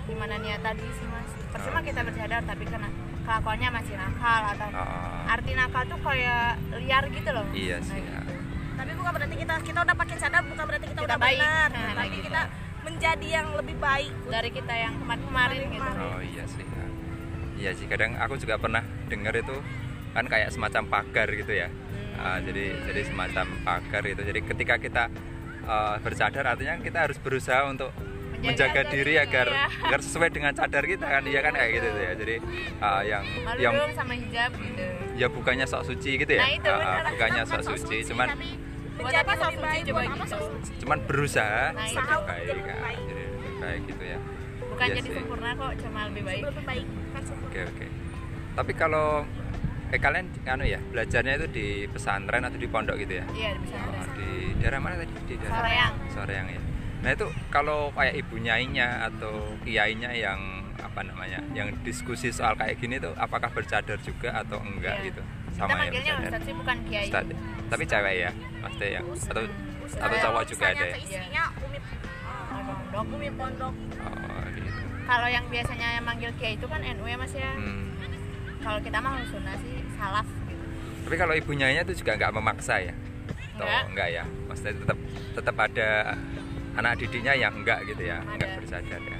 gimana 0.05 0.35
niat 0.39 0.61
tadi 0.61 0.85
sih 0.91 1.07
mas. 1.07 1.31
Percuma 1.51 1.79
Oh. 1.79 1.83
kita 1.83 2.01
bersadar 2.03 2.41
tapi 2.43 2.65
karena 2.65 2.89
kelakuannya 3.25 3.69
masih 3.73 3.95
nakal 3.95 4.43
atau 4.49 4.69
Oh, 4.71 5.21
arti 5.27 5.53
nakal 5.53 5.83
tuh 5.87 5.99
kayak 5.99 6.49
liar 6.77 7.05
gitu 7.09 7.31
loh. 7.31 7.47
iya 7.53 7.81
sih 7.81 7.97
Nah, 7.99 8.21
ya. 8.21 8.21
tapi 8.75 8.91
bukan 8.93 9.11
berarti 9.13 9.37
kita 9.39 9.55
kita 9.63 9.79
udah 9.81 9.97
pakai 9.97 10.17
cadar 10.19 10.43
bukan 10.45 10.65
berarti 10.67 10.87
kita, 10.87 10.99
Kita 10.99 11.09
udah 11.09 11.19
baik. 11.19 11.39
benar 11.39 11.69
Nah, 11.71 11.93
tapi 11.95 12.09
gitu. 12.13 12.25
kita 12.27 12.43
menjadi 12.85 13.29
yang 13.33 13.49
lebih 13.55 13.77
baik 13.79 14.13
Dari 14.29 14.51
kita 14.51 14.75
yang 14.75 14.95
kemarin-kemarin 14.99 15.61
gitu. 15.71 15.91
Oh 15.97 16.21
iya 16.21 16.45
sih 16.45 16.65
ya. 16.67 16.85
iya 17.55 17.71
sih 17.73 17.87
kadang 17.87 18.13
aku 18.15 18.35
juga 18.37 18.59
pernah 18.59 18.83
dengar 19.07 19.33
itu 19.33 19.57
kan 20.15 20.25
kayak 20.25 20.49
semacam 20.49 20.83
pagar 20.87 21.29
gitu 21.29 21.53
ya. 21.53 21.69
Ah, 22.15 22.39
jadi 22.39 22.79
jadi 22.87 23.01
semacam 23.05 23.47
pagar 23.61 24.03
itu 24.07 24.23
jadi 24.23 24.41
ketika 24.41 24.75
kita 24.79 25.05
eh, 25.61 25.97
bersadar 25.99 26.45
artinya 26.47 26.79
kita 26.79 26.99
harus 27.05 27.19
berusaha 27.19 27.67
untuk 27.67 27.91
menjaga 28.39 28.85
Menjaga 28.85 28.93
diri 28.93 29.15
agar 29.17 29.47
iya. 29.49 29.67
agar 29.89 30.01
sesuai 30.01 30.29
dengan 30.29 30.53
cadar 30.53 30.85
kita 30.85 31.03
kan 31.03 31.23
iya 31.25 31.41
kan 31.41 31.53
kayak 31.53 31.71
gitu 31.75 31.89
tuh 31.89 32.03
ya 32.03 32.13
jadi 32.15 32.37
ah, 32.79 33.03
yang 33.03 33.25
Malu 33.41 33.59
yang 33.59 33.73
dong 33.75 33.93
sama 33.97 34.15
hijab 34.15 34.51
gitu. 34.53 34.85
ya 35.17 35.27
bukannya 35.27 35.65
sok 35.65 35.83
suci 35.89 36.11
gitu 36.21 36.33
ya 36.33 36.43
Nah, 36.45 36.53
itu 36.53 36.71
benar. 36.71 37.03
bukannya 37.09 37.43
sok 37.43 37.57
bukan 37.57 37.77
suci 37.81 37.99
cuman 38.05 38.27
apa 38.29 39.33
sok 39.33 39.51
lebih 39.51 39.65
suci 39.65 39.81
coba 39.89 40.01
gitu? 40.05 40.25
sok 40.29 40.43
suci 40.45 40.73
cuman 40.79 40.99
berusaha 41.09 41.65
Nah, 41.73 41.83
lebih 41.83 41.97
itu. 41.97 42.21
baik 42.23 42.45
Lebih 42.45 42.65
kan 42.65 42.79
baik. 42.79 43.01
jadi 43.01 43.25
lebih 43.25 43.53
baik 43.59 43.83
gitu 43.89 44.05
ya 44.05 44.19
Bukan 44.65 44.85
Iya 44.85 44.95
jadi 44.97 45.07
sih. 45.07 45.15
sempurna 45.15 45.51
kok, 45.55 45.73
cuma 45.79 46.01
lebih 46.11 46.23
baik. 46.25 46.43
lebih 46.45 46.65
baik 46.65 46.87
kan 47.15 47.23
sempurna. 47.23 47.47
Oke 47.49 47.61
oke. 47.65 47.87
Tapi 48.55 48.73
kalau 48.75 49.09
eh 49.95 50.01
kalian 50.03 50.27
anu 50.45 50.67
ya 50.67 50.83
belajarnya 50.83 51.39
itu 51.39 51.47
di 51.49 51.67
pesantren 51.87 52.43
atau 52.43 52.59
di 52.59 52.67
pondok 52.67 52.99
gitu 52.99 53.23
ya? 53.23 53.25
Iya, 53.31 53.51
bisa. 53.57 53.79
Oh, 53.79 54.07
di 54.13 54.29
daerah 54.59 54.81
mana 54.83 54.95
tadi? 54.99 55.13
Di 55.23 55.35
daerah 55.39 55.55
Soreang. 55.55 55.93
Soreang 56.11 56.47
ya. 56.51 56.61
Nah 57.01 57.11
itu 57.13 57.27
kalau 57.49 57.95
kayak 57.95 58.15
ibu 58.19 58.35
nyainya 58.37 59.07
atau 59.07 59.35
kiainya 59.63 60.11
yang 60.11 60.41
apa 60.75 61.01
namanya, 61.01 61.39
yang 61.53 61.71
diskusi 61.81 62.29
soal 62.29 62.59
kayak 62.59 62.75
gini 62.77 62.99
tuh, 62.99 63.15
apakah 63.15 63.47
bercadar 63.49 63.95
juga 64.01 64.35
atau 64.35 64.59
enggak 64.61 64.99
Iya. 64.99 65.07
gitu? 65.09 65.23
Kita 65.23 65.55
Sama 65.55 65.71
ya 65.71 65.77
manggilnya 65.79 66.13
bercadar. 66.13 66.27
Ustadz 66.27 66.45
sih 66.45 66.55
bukan 66.59 66.77
kiai. 66.85 67.07
Ustadz. 67.07 67.35
Tapi 67.65 67.83
cewek 67.87 68.15
ya, 68.17 68.31
maksudnya 68.61 68.89
ya. 68.91 69.01
Atau 69.01 69.43
Ustaz, 69.85 70.01
atau 70.03 70.17
cowok 70.19 70.43
juga 70.45 70.65
ada 70.67 70.75
ya? 70.81 70.91
ke 70.91 70.99
istrinya 70.99 71.43
umi 71.61 71.79
Oh, 72.51 72.61
pondok. 72.91 73.07
umi 73.13 73.29
pondok 73.31 73.75
Oh 74.01 74.43
gitu. 74.51 74.71
Kalau 75.05 75.29
yang 75.29 75.45
biasanya 75.47 75.89
yang 75.93 76.05
manggil 76.05 76.31
kiai 76.35 76.55
itu 76.57 76.67
kan 76.67 76.81
NU 76.81 77.05
ya 77.05 77.17
Mas 77.17 77.31
ya. 77.31 77.53
Hmm. 77.55 77.95
Kalau 78.59 78.81
kita 78.81 78.97
mah 78.97 79.21
sunnah 79.29 79.55
sih 79.61 79.84
salaf 79.97 80.27
gitu. 80.47 80.65
Tapi 81.05 81.17
kalau 81.17 81.35
ibu 81.35 81.53
nyainya 81.53 81.83
itu 81.85 81.95
juga 82.01 82.17
nggak 82.17 82.33
memaksa 82.33 82.75
ya? 82.81 82.95
Atau 83.55 83.65
Enggak. 83.65 83.83
enggak 83.91 84.09
ya? 84.11 84.25
Maksudnya 84.51 84.75
tetap 84.83 84.99
tetap 85.35 85.57
ada 85.57 85.89
anak 86.75 86.93
didiknya 86.99 87.33
yang 87.35 87.55
enggak 87.55 87.87
gitu 87.87 88.03
ya, 88.03 88.19
enggak 88.21 88.51
Ada. 88.51 88.59
bersadar 88.59 89.01
ya. 89.01 89.19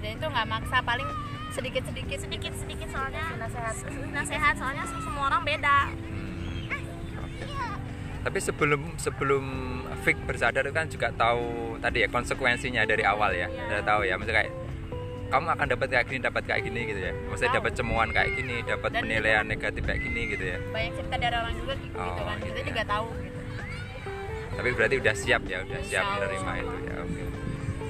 Dan 0.00 0.10
itu 0.16 0.26
nggak 0.26 0.46
maksa 0.48 0.76
paling 0.80 1.08
sedikit-sedikit 1.52 2.18
sedikit 2.18 2.52
sedikit 2.56 2.88
soalnya 2.90 3.24
nasihat. 3.38 3.74
nasihat 4.10 4.54
soalnya 4.58 4.84
semua 4.88 5.30
orang 5.30 5.42
beda 5.44 5.92
Hmm. 5.92 6.66
Tapi 8.24 8.38
sebelum 8.40 8.96
sebelum 8.96 9.44
fake 10.00 10.24
bersadar 10.24 10.64
itu 10.64 10.72
kan 10.72 10.88
juga 10.88 11.12
tahu 11.12 11.76
tadi 11.78 12.00
ya 12.00 12.08
konsekuensinya 12.08 12.88
dari 12.88 13.04
awal 13.04 13.36
ya, 13.36 13.52
udah 13.52 13.84
tahu 13.84 14.08
ya, 14.08 14.16
maksudnya 14.16 14.40
kayak 14.40 14.52
kamu 15.34 15.50
akan 15.50 15.66
dapat 15.66 15.86
kayak 15.90 16.06
gini, 16.06 16.20
dapat 16.22 16.42
kayak 16.46 16.62
gini 16.62 16.80
gitu 16.86 17.00
ya. 17.00 17.12
Maksudnya 17.26 17.52
dapat 17.52 17.72
cemuan 17.74 18.08
kayak 18.08 18.30
gini, 18.32 18.54
dapat 18.62 18.90
penilaian 18.94 19.42
negatif 19.42 19.82
kayak 19.82 20.00
gini 20.00 20.20
gitu 20.30 20.44
ya. 20.46 20.58
Banyak 20.70 20.92
cerita 20.94 21.16
dari 21.18 21.34
orang 21.34 21.54
juga 21.58 21.74
gitu 21.74 21.96
Oh, 21.96 22.14
kan. 22.16 22.36
gitu 22.38 22.46
Kita 22.46 22.54
ya. 22.54 22.66
juga 22.70 22.82
tahu 22.86 23.06
gitu. 23.18 23.38
Tapi 24.54 24.68
berarti 24.70 24.94
udah 24.96 25.14
siap 25.18 25.42
ya, 25.44 25.58
udah 25.60 25.80
siap 25.82 26.04
Tahu. 26.04 26.12
menerima 26.14 26.52
itu 26.54 26.74
ya. 26.80 26.94
Oke. 27.02 27.22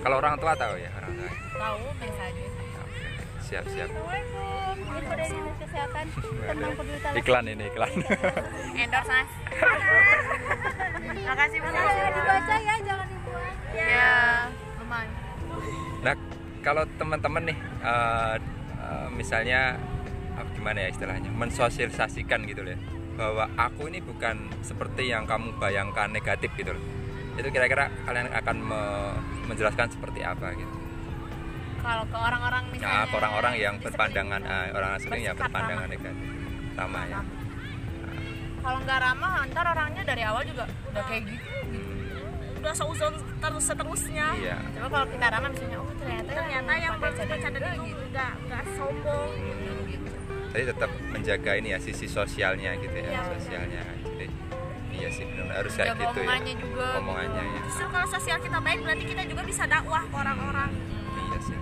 Kalau 0.01 0.17
orang 0.17 0.35
tua 0.35 0.53
tahu 0.55 0.75
ya, 0.75 0.91
orang 0.95 1.13
tua. 1.13 1.29
Tahu 1.55 1.77
biasa 1.95 2.23
aja. 2.25 2.43
Oke, 2.81 3.09
siap 3.43 3.65
siap. 3.69 3.89
Kesehatan 5.55 6.05
tentang 6.09 6.73
peduli 6.75 6.99
talak. 6.99 7.17
Iklan 7.21 7.45
ini 7.47 7.65
iklan. 7.67 7.93
Endorse 8.81 9.11
Mas. 9.11 9.31
Makasih 11.25 11.59
Mas. 11.61 11.75
dibaca 12.11 12.55
ya 12.57 12.75
jangan 12.81 13.07
dibuang 13.07 13.57
Ya, 13.75 14.13
lumayan. 14.79 15.11
Nah, 16.01 16.15
kalau 16.64 16.83
teman-teman 16.97 17.52
nih, 17.52 17.59
eh, 17.85 18.37
eh, 18.80 19.09
misalnya 19.12 19.76
apa 20.35 20.50
gimana 20.56 20.83
ya 20.83 20.88
istilahnya 20.90 21.30
mensosialisasikan 21.30 22.42
gitu 22.50 22.66
loh 22.66 22.75
ya 22.75 22.80
bahwa 23.14 23.47
aku 23.54 23.87
ini 23.87 24.02
bukan 24.02 24.50
seperti 24.66 25.06
yang 25.14 25.23
kamu 25.30 25.54
bayangkan 25.62 26.11
negatif 26.11 26.50
gitu 26.59 26.75
loh. 26.75 26.83
Itu 27.38 27.47
kira-kira 27.54 27.87
kalian 28.02 28.26
akan 28.35 28.56
me- 28.59 29.18
menjelaskan 29.47 29.87
seperti 29.94 30.26
apa 30.26 30.50
gitu? 30.59 30.75
Kalau 31.78 32.02
ke 32.09 32.16
orang-orang 32.18 32.64
misalnya 32.73 32.90
nah 32.90 33.04
ke 33.06 33.14
orang-orang 33.14 33.54
yang 33.61 33.75
berpandangan 33.78 34.40
ah, 34.42 34.66
orang 34.73 34.90
asing 34.99 35.11
yang 35.21 35.37
berpandangan 35.37 35.87
ramah. 35.87 35.94
negatif. 35.94 36.26
Ramah 36.75 37.02
ya. 37.06 37.21
Kalau 38.64 38.78
nggak 38.83 38.99
ramah 38.99 39.33
ntar 39.52 39.66
orangnya 39.68 40.02
dari 40.02 40.23
awal 40.25 40.42
juga 40.49 40.64
udah 40.90 41.04
kayak 41.06 41.23
gitu. 41.28 41.47
Hmm, 41.71 42.59
udah 42.59 42.73
seuzon 42.75 43.14
terus 43.45 43.65
seterusnya 43.69 44.27
iya 44.41 44.59
coba 44.77 44.87
kalau 44.89 45.07
kita 45.13 45.27
ramah 45.29 45.51
misalnya 45.53 45.79
oh 45.85 45.93
ternyata 46.01 46.31
ternyata 46.33 46.73
yang 46.81 46.95
pakai 46.97 47.17
pakai 47.21 47.39
cadar 47.45 47.61
itu 47.61 47.83
gitu 47.93 48.05
nggak 48.15 48.33
nggak 48.49 48.63
sombong 48.77 49.31
gitu 49.93 50.09
tapi 50.55 50.63
tetap 50.71 50.91
menjaga 51.11 51.51
ini 51.59 51.69
ya 51.75 51.79
sisi 51.83 52.07
sosialnya 52.07 52.71
gitu 52.79 52.97
ya 52.97 53.11
benar. 53.11 53.27
sosialnya 53.37 53.83
jadi 54.07 54.27
iya 54.95 55.09
sih 55.11 55.25
benar 55.27 55.47
harus 55.61 55.73
kayak 55.75 55.99
gitu 55.99 56.19
ya 56.23 56.25
omongannya 56.25 56.55
juga 56.57 56.87
omongannya 57.03 57.43
ya 57.43 57.61
justru 57.69 57.87
kalau 57.93 58.07
sosial 58.09 58.39
kita 58.41 58.59
baik 58.63 58.79
berarti 58.81 59.05
kita 59.05 59.23
juga 59.29 59.43
bisa 59.45 59.63
dakwah 59.69 60.03
ke 60.07 60.17
orang-orang 60.17 60.71
Iya 61.35 61.39
sih. 61.51 61.59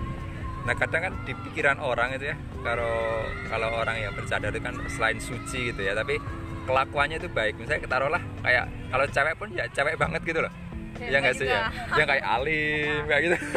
Nah 0.63 0.73
kadang 0.77 1.01
kan 1.09 1.13
di 1.25 1.33
pikiran 1.33 1.77
orang 1.81 2.13
itu 2.15 2.29
ya, 2.31 2.37
kalau 2.61 3.25
kalau 3.49 3.69
orang 3.73 3.97
yang 3.99 4.13
bercadar 4.13 4.53
itu 4.53 4.61
kan 4.61 4.75
selain 4.87 5.17
suci 5.19 5.73
gitu 5.73 5.81
ya, 5.81 5.97
tapi 5.97 6.21
kelakuannya 6.69 7.17
itu 7.19 7.29
baik. 7.33 7.59
Misalnya 7.59 7.89
taruhlah 7.89 8.23
kayak 8.45 8.69
kalau 8.93 9.05
cewek 9.09 9.33
pun 9.35 9.49
ya 9.51 9.65
cewek 9.73 9.95
banget 9.97 10.21
gitu 10.23 10.39
loh. 10.45 10.53
Iya 10.95 11.17
nggak 11.19 11.33
gitu 11.33 11.41
sih 11.41 11.47
ya? 11.49 11.61
Yang 11.93 12.07
kayak 12.07 12.25
alim 12.27 13.01
kayak 13.05 13.21
gitu. 13.23 13.35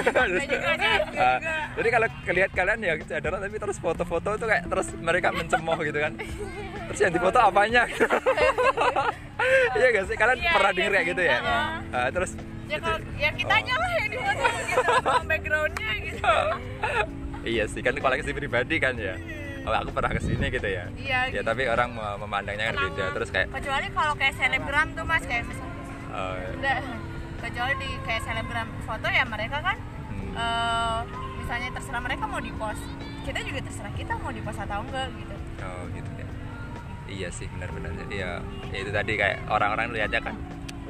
Ah, 1.16 1.38
jadi 1.72 1.88
kalau 1.90 2.08
kelihat 2.22 2.50
kalian 2.52 2.78
ya 2.78 2.92
cadaran 2.98 3.40
tapi 3.40 3.56
terus 3.56 3.76
foto-foto 3.76 4.28
itu 4.34 4.46
kayak 4.46 4.64
terus 4.66 4.88
mereka 4.98 5.28
mencemooh 5.30 5.80
gitu 5.80 5.96
kan. 5.96 6.12
Terus 6.86 7.00
yang 7.00 7.12
difoto 7.12 7.38
apanya? 7.40 7.82
Iya 9.72 9.86
gak 9.92 10.04
sih? 10.08 10.16
Kalian 10.16 10.38
Iya, 10.38 10.50
pernah 10.50 10.70
iya 10.70 10.76
denger 10.76 10.92
kayak 10.92 11.06
gitu 11.06 11.22
ya? 11.22 11.38
Ah, 11.92 12.08
terus 12.10 12.30
ya 12.66 12.76
kalau 12.76 12.98
ya 13.14 13.30
kitanya 13.30 13.74
lah 13.76 13.90
yang 13.94 14.08
di 14.08 14.18
foto 14.18 14.42
gitu 14.42 14.80
backgroundnya 15.24 15.90
gitu 16.02 16.34
Iya 17.54 17.64
sih 17.70 17.78
kan 17.78 17.94
koleksi 17.94 18.30
pribadi 18.32 18.76
kan 18.76 18.94
ya. 18.98 19.14
Oh, 19.62 19.74
aku 19.74 19.90
pernah 19.92 20.10
ke 20.10 20.20
sini 20.20 20.46
gitu 20.48 20.62
ya. 20.64 20.86
iya 20.96 21.26
Ya 21.26 21.30
gitu. 21.32 21.42
tapi 21.44 21.66
orang 21.66 21.90
mem- 21.90 22.18
memandangnya 22.20 22.70
kan 22.70 22.76
beda. 22.86 23.06
Terus 23.12 23.28
kayak 23.30 23.46
kecuali 23.52 23.86
kalau 23.88 24.14
kayak 24.14 24.34
selebgram 24.34 24.88
tuh 24.92 25.04
mas 25.04 25.22
kayak 25.22 25.44
misalnya 25.44 25.74
eh, 26.08 26.36
enggak 26.52 26.76
kecuali 27.46 27.74
di 27.78 27.88
kayak 28.02 28.22
selebgram 28.22 28.68
foto 28.82 29.06
ya 29.06 29.24
mereka 29.24 29.62
kan 29.62 29.76
hmm, 30.10 30.34
eh, 30.34 31.00
misalnya 31.38 31.68
terserah 31.72 32.02
mereka 32.02 32.24
mau 32.26 32.42
di 32.42 32.50
post 32.52 32.82
kita 33.22 33.38
juga 33.40 33.60
terserah 33.62 33.92
kita 33.94 34.12
mau 34.18 34.30
di 34.30 34.42
post 34.42 34.58
atau 34.58 34.82
enggak 34.82 35.06
gitu 35.14 35.34
oh 35.62 35.84
gitu 35.90 36.10
ya. 36.12 36.28
Iya 37.06 37.30
sih 37.30 37.46
benar-benar. 37.46 37.94
Jadi 38.02 38.18
ya, 38.18 38.42
ya 38.74 38.78
itu 38.82 38.90
tadi 38.90 39.14
kayak 39.14 39.46
orang-orang 39.46 39.94
lihatnya 39.94 40.18
kan, 40.18 40.34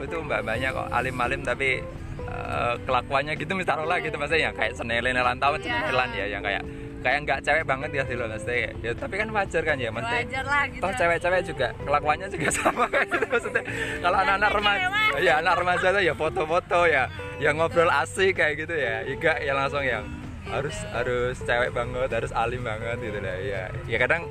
oh 0.01 0.03
itu 0.03 0.17
mbak-mbaknya 0.17 0.73
kok 0.73 0.89
alim-alim 0.89 1.45
tapi 1.45 1.85
eh, 2.25 2.75
kelakuannya 2.89 3.37
gitu 3.37 3.53
misalnya 3.53 4.01
gitu 4.01 4.17
maksudnya 4.17 4.49
ya 4.49 4.51
kayak 4.57 4.73
senelen-nelan 4.81 5.37
tahun 5.37 5.61
Iya. 5.61 5.69
senelan 5.77 6.11
ya 6.17 6.25
yang 6.33 6.41
kayak 6.41 6.65
kayak 7.05 7.19
nggak 7.29 7.39
cewek 7.45 7.65
banget 7.65 7.91
ya 7.93 8.03
sih 8.09 8.15
maksudnya 8.17 8.57
ya 8.83 8.91
tapi 8.97 9.15
kan 9.21 9.29
wajar 9.31 9.63
kan 9.63 9.77
ya 9.79 9.91
maksudnya 9.93 10.23
wajar 10.27 10.45
lah 10.45 10.63
gitu. 10.69 10.83
toh 10.83 10.93
cewek-cewek 10.97 11.41
juga 11.47 11.69
kelakuannya 11.85 12.27
juga 12.33 12.49
sama 12.59 12.85
kayak 12.91 13.07
gitu 13.13 13.27
maksudnya 13.31 13.63
kalau 14.03 14.17
anak-anak 14.23 14.51
remaja 14.53 14.87
ya 15.23 15.33
anak 15.41 15.55
remaja 15.61 15.87
tuh 15.93 16.03
ya 16.03 16.15
foto-foto 16.17 16.81
ya 16.89 17.05
yang 17.39 17.55
ngobrol 17.61 17.91
asik 17.93 18.41
kayak 18.41 18.55
gitu 18.65 18.75
ya 18.75 19.05
enggak 19.05 19.37
ya 19.45 19.53
langsung 19.53 19.85
yang 19.85 20.05
harus 20.47 20.77
harus 20.95 21.37
cewek 21.43 21.71
banget 21.75 22.09
harus 22.11 22.33
alim 22.33 22.63
banget 22.63 22.97
gitu 23.03 23.19
lah 23.19 23.37
ya 23.43 23.63
ya 23.91 23.97
kadang 23.99 24.23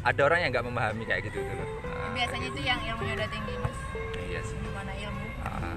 ada 0.00 0.20
orang 0.24 0.38
yang 0.40 0.50
nggak 0.54 0.64
memahami 0.64 1.04
kayak 1.04 1.28
gitu 1.28 1.44
tuh. 1.44 1.54
Loh 1.60 1.68
Ah, 1.84 2.08
biasanya 2.16 2.46
itu 2.48 2.60
yang 2.64 2.80
ilmunya 2.80 3.14
udah 3.20 3.28
tinggi 3.28 3.54
mas 3.60 3.78
iya 4.24 4.40
sih. 4.40 4.56
Gimana 4.64 4.92
ilmu? 4.96 5.24
Ah, 5.44 5.76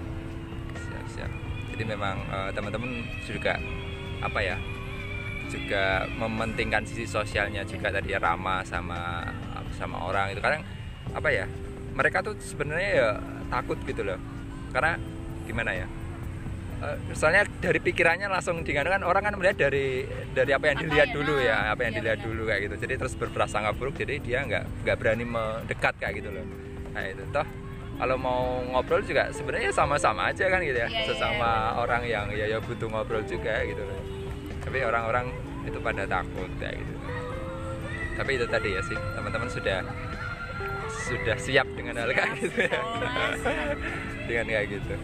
siap 0.79 1.05
siap. 1.11 1.31
Jadi 1.75 1.83
memang 1.83 2.15
eh, 2.31 2.49
teman-teman 2.55 3.03
juga 3.27 3.53
apa 4.23 4.39
ya 4.39 4.55
juga 5.49 6.07
mementingkan 6.17 6.83
sisi 6.87 7.07
sosialnya 7.07 7.63
juga 7.67 7.91
tadi 7.91 8.13
ya 8.13 8.19
ramah 8.19 8.63
sama 8.63 9.27
sama 9.75 10.03
orang 10.05 10.35
itu. 10.35 10.41
Kadang 10.43 10.63
apa 11.13 11.29
ya 11.29 11.45
mereka 11.93 12.25
tuh 12.25 12.35
sebenarnya 12.39 12.89
ya 12.89 13.09
takut 13.49 13.77
gitu 13.83 14.01
loh. 14.05 14.19
Karena 14.73 14.97
gimana 15.45 15.71
ya 15.75 15.87
Eh, 16.83 17.15
soalnya 17.15 17.47
dari 17.63 17.79
pikirannya 17.79 18.27
langsung 18.27 18.59
dengan 18.67 18.83
kan 18.91 19.01
orang 19.07 19.23
kan 19.23 19.33
melihat 19.39 19.55
dari 19.71 20.03
dari 20.35 20.51
apa 20.51 20.67
yang 20.67 20.75
Apa 20.75 20.83
dilihat 20.83 21.07
ya, 21.07 21.15
dulu 21.15 21.33
ya 21.39 21.57
apa 21.71 21.81
yang 21.87 21.93
iya 21.95 21.99
dilihat 22.03 22.19
dulu 22.19 22.41
kayak 22.43 22.61
gitu. 22.67 22.75
Jadi 22.83 22.93
terus 22.99 23.13
berprasangka 23.15 23.71
buruk 23.79 23.95
jadi 23.95 24.19
dia 24.19 24.43
nggak 24.43 24.83
nggak 24.83 24.97
berani 24.99 25.23
mendekat 25.23 25.95
kayak 25.95 26.19
gitu 26.19 26.29
loh. 26.35 26.43
Nah 26.91 27.03
itu 27.07 27.23
toh 27.31 27.47
kalau 27.93 28.17
mau 28.19 28.59
ngobrol 28.67 28.99
juga 28.99 29.31
sebenarnya 29.31 29.71
sama-sama 29.71 30.35
aja 30.35 30.43
kan 30.51 30.59
gitu 30.59 30.75
ya. 30.75 30.91
Iya, 30.91 30.91
iya, 30.91 31.07
sesama 31.07 31.51
orang 31.79 32.03
yang 32.03 32.27
ya 32.35 32.45
ya 32.51 32.59
butuh 32.59 32.91
ngobrol 32.91 33.23
juga 33.23 33.63
gitu 33.63 33.79
loh 33.79 34.22
tapi 34.63 34.79
orang-orang 34.81 35.27
itu 35.67 35.77
pada 35.79 36.03
takut 36.07 36.49
kayak 36.59 36.79
gitu. 36.79 36.95
Tapi 38.13 38.31
itu 38.37 38.45
tadi 38.47 38.69
ya 38.75 38.81
sih 38.85 38.97
teman-teman 39.15 39.49
sudah 39.51 39.79
sudah 40.89 41.37
siap 41.37 41.67
dengan 41.75 41.99
hal 41.99 42.09
kayak 42.15 42.31
gitu 42.39 42.59
ya. 42.63 42.81
Dengan 44.27 44.45
kayak 44.47 44.67
gitu. 44.71 44.95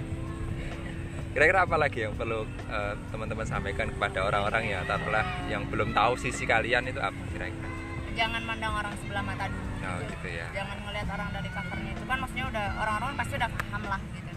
Kira-kira 1.29 1.59
apa 1.63 1.75
lagi 1.77 1.99
yang 2.09 2.13
perlu 2.17 2.41
eh, 2.71 2.93
teman-teman 3.13 3.45
sampaikan 3.45 3.87
kepada 3.93 4.25
orang-orang 4.25 4.73
ya 4.73 4.79
taruhlah 4.87 5.25
yang 5.51 5.63
belum 5.69 5.93
tahu 5.93 6.17
sisi 6.17 6.43
kalian 6.47 6.89
itu 6.89 6.99
apa 6.99 7.19
kira-kira? 7.35 7.69
Jangan 8.17 8.41
mandang 8.43 8.73
orang 8.73 8.93
sebelah 8.99 9.23
mata 9.23 9.45
dulu. 9.47 9.67
Oh 9.79 9.99
gitu 10.05 10.27
ya. 10.27 10.47
Jangan 10.51 10.77
ngelihat 10.83 11.07
orang 11.13 11.29
dari 11.31 11.49
covernya. 11.53 11.91
Itu 11.95 12.05
kan 12.05 12.17
maksudnya 12.19 12.45
udah 12.51 12.65
orang-orang 12.83 13.11
pasti 13.15 13.33
udah 13.39 13.49
paham 13.53 13.83
lah 13.87 14.01
gitu. 14.11 14.31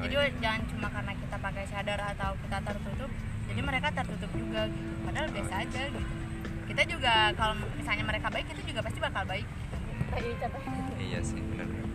Oh, 0.00 0.06
jadi 0.08 0.16
iya. 0.16 0.32
jangan 0.40 0.60
cuma 0.72 0.88
karena 0.88 1.12
kita 1.12 1.36
pakai 1.36 1.64
cadar 1.68 2.00
atau 2.16 2.30
kita 2.40 2.58
tertutup 2.64 3.10
jadi 3.50 3.60
mereka 3.66 3.88
tertutup 3.90 4.30
juga 4.32 4.70
gitu. 4.70 4.90
Padahal 5.02 5.26
Oh, 5.26 5.34
biasa 5.34 5.54
iya. 5.58 5.66
aja 5.66 5.82
gitu. 5.90 6.00
Kita 6.70 6.82
juga 6.86 7.14
kalau 7.34 7.54
misalnya 7.74 8.04
mereka 8.06 8.26
baik 8.30 8.46
kita 8.46 8.62
juga 8.62 8.80
pasti 8.86 8.98
bakal 9.02 9.22
baik. 9.26 9.46
Iya 10.98 11.18
sih 11.22 11.38
benar-benar 11.42 11.86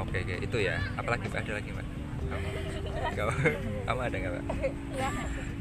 oke 0.00 0.16
oke. 0.16 0.34
Itu 0.40 0.56
ya. 0.60 0.76
Apalagi 0.96 1.28
ada 1.28 1.52
lagi 1.56 1.68
mbak 1.70 1.86
kamu 3.10 3.32
kamu 3.90 4.00
ada 4.06 4.16
nggak 4.22 4.32
mbak 4.38 4.44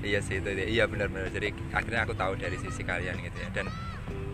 iya. 0.06 0.20
Sih 0.24 0.40
itu 0.40 0.50
dia. 0.56 0.68
Iya 0.72 0.84
benar-benar 0.88 1.28
jadi 1.36 1.52
akhirnya 1.76 2.02
aku 2.08 2.14
tahu 2.16 2.34
dari 2.40 2.56
sisi 2.56 2.82
kalian 2.88 3.20
gitu 3.20 3.38
ya. 3.44 3.50
Dan 3.52 3.66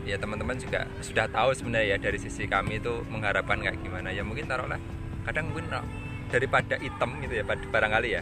ya 0.06 0.16
teman-teman 0.22 0.54
juga 0.62 0.86
sudah 1.02 1.26
tahu 1.26 1.50
sebenarnya 1.58 1.96
ya 1.96 1.98
dari 1.98 2.22
sisi 2.22 2.46
kami 2.46 2.78
itu 2.78 3.02
mengharapkan 3.10 3.58
kayak 3.58 3.82
gimana. 3.82 4.14
Ya 4.14 4.22
mungkin 4.22 4.46
taruhlah 4.46 4.78
kadang 5.26 5.50
mungkin 5.50 5.66
daripada 6.30 6.78
hitam 6.78 7.10
gitu 7.26 7.34
ya 7.42 7.44
barangkali 7.46 8.10
ya. 8.14 8.22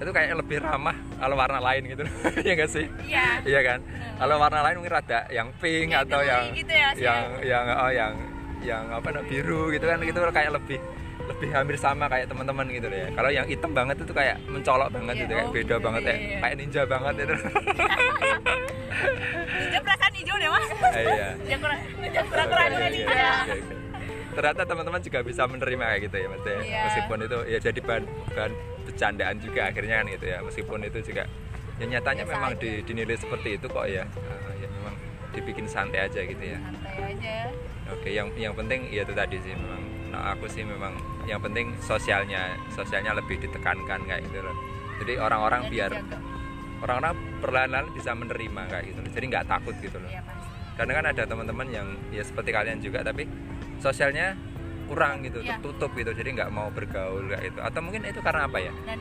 Itu 0.00 0.10
kayak 0.10 0.40
lebih 0.40 0.64
ramah 0.64 0.96
kalau 1.22 1.38
warna 1.38 1.62
lain 1.62 1.82
gitu. 1.86 2.02
Ya 2.46 2.52
nggak 2.58 2.70
sih? 2.70 2.86
Iya. 3.06 3.26
Iya 3.46 3.60
kan? 3.62 3.78
Kalau 4.18 4.34
warna 4.36 4.60
lain 4.66 4.74
mungkin 4.82 4.92
rada 4.92 5.20
yang 5.30 5.48
pink 5.56 5.94
Ya, 5.94 6.02
atau 6.02 6.20
yang 6.20 6.42
gitu 6.50 6.72
ya, 6.74 6.88
yang 6.98 7.22
yang 7.46 7.64
oh 7.70 7.90
yang 7.90 8.12
yang 8.62 8.82
apa 8.90 9.08
namanya 9.08 9.30
biru 9.30 9.70
gitu 9.70 9.86
kan. 9.86 9.98
Gitu 10.02 10.18
kayak 10.18 10.50
lebih 10.52 10.78
lebih 11.22 11.54
hampir 11.54 11.78
sama 11.78 12.10
kayak 12.10 12.26
teman-teman 12.26 12.66
gitu 12.66 12.90
ya 12.90 13.06
kalau 13.14 13.30
yang 13.30 13.46
hitam 13.46 13.70
banget 13.70 13.94
itu 13.94 14.10
kayak 14.10 14.42
mencolok 14.42 14.90
banget 14.90 15.14
Iya, 15.14 15.22
gitu 15.22 15.32
kayak 15.32 15.46
oh 15.46 15.52
beda 15.54 15.62
gitu, 15.70 15.84
banget 15.86 16.02
ya 16.02 16.10
iya, 16.10 16.18
iya. 16.18 16.38
kayak 16.42 16.54
ninja 16.58 16.82
banget 16.82 17.14
itu. 17.16 17.34
Ninja 19.52 19.78
perasaan 19.80 20.12
hijau 20.12 20.36
deh 20.36 20.48
mas. 20.50 20.66
Iya. 20.92 21.28
Ninja 21.40 21.56
kurang 21.58 21.78
ninja 22.02 22.20
kurang 22.26 22.46
ninja 22.74 23.06
oke. 23.06 23.56
ternyata 24.32 24.62
teman-teman 24.64 25.00
juga 25.00 25.18
bisa 25.20 25.42
menerima 25.44 25.84
kayak 25.86 26.00
gitu 26.02 26.16
ya 26.16 26.26
maksudnya 26.26 26.58
Iya. 26.58 26.80
meskipun 26.88 27.18
itu 27.20 27.38
ya 27.46 27.58
jadi 27.60 27.80
bahan 27.84 28.04
bahan 28.32 28.52
bercandaan 28.82 29.36
juga 29.38 29.60
akhirnya 29.66 29.94
kan 29.96 30.06
gitu 30.08 30.24
ya 30.26 30.38
meskipun 30.40 30.78
itu 30.82 30.98
juga 31.04 31.24
ya 31.74 31.84
nyatanya 31.88 32.22
Biasa 32.22 32.34
memang 32.36 32.52
aja. 32.52 32.60
di- 32.60 32.82
dinilai 32.82 33.16
seperti 33.16 33.48
itu 33.54 33.66
kok 33.66 33.86
ya 33.86 34.04
Ah, 34.04 34.54
ya 34.54 34.68
memang 34.70 34.94
dibikin 35.32 35.66
santai 35.66 36.04
aja 36.04 36.20
gitu 36.20 36.42
ya 36.42 36.58
santai 36.60 36.96
aja 37.08 37.36
Oke, 37.90 38.08
yang 38.08 38.32
yang 38.34 38.54
penting 38.54 38.88
ya 38.88 39.02
itu 39.02 39.12
tadi 39.12 39.36
sih 39.36 39.52
memang. 39.52 39.82
Nah, 40.08 40.32
aku 40.32 40.48
sih 40.48 40.64
memang 40.64 40.96
yang 41.22 41.36
penting 41.38 41.76
sosialnya, 41.78 42.56
sosialnya 42.70 43.12
lebih 43.12 43.36
ditekankan 43.36 44.00
kayak 44.02 44.24
gitu 44.24 44.40
loh. 44.40 44.56
Jadi 44.96 45.20
orang-orang 45.20 45.62
Dan 45.62 45.70
biar 45.70 45.90
orang-orang 46.80 47.12
perlahan-lahan 47.38 47.86
bisa 47.92 48.10
menerima 48.12 48.62
kayak 48.66 48.84
gitu 48.86 48.98
loh. 48.98 49.10
Jadi 49.12 49.24
nggak 49.28 49.44
takut 49.44 49.74
gitu 49.76 49.98
loh. 49.98 50.08
iya 50.08 50.24
pasti 50.24 50.48
Karena 50.72 50.92
kan 50.94 51.04
ada 51.06 51.22
teman-teman 51.26 51.66
yang 51.68 51.84
ya 52.08 52.22
seperti 52.22 52.48
kalian 52.48 52.80
juga 52.80 53.04
tapi 53.04 53.28
sosialnya 53.76 54.40
kurang 54.92 55.24
gitu, 55.24 55.40
Iya. 55.40 55.56
tertutup 55.56 55.90
gitu. 55.96 56.12
Jadi 56.12 56.28
nggak 56.36 56.50
mau 56.52 56.68
bergaul 56.68 57.24
kayak 57.26 57.44
itu. 57.48 57.58
Atau 57.58 57.80
mungkin 57.80 58.04
itu 58.04 58.20
karena 58.20 58.44
apa 58.44 58.60
ya? 58.60 58.72
dan 58.84 59.00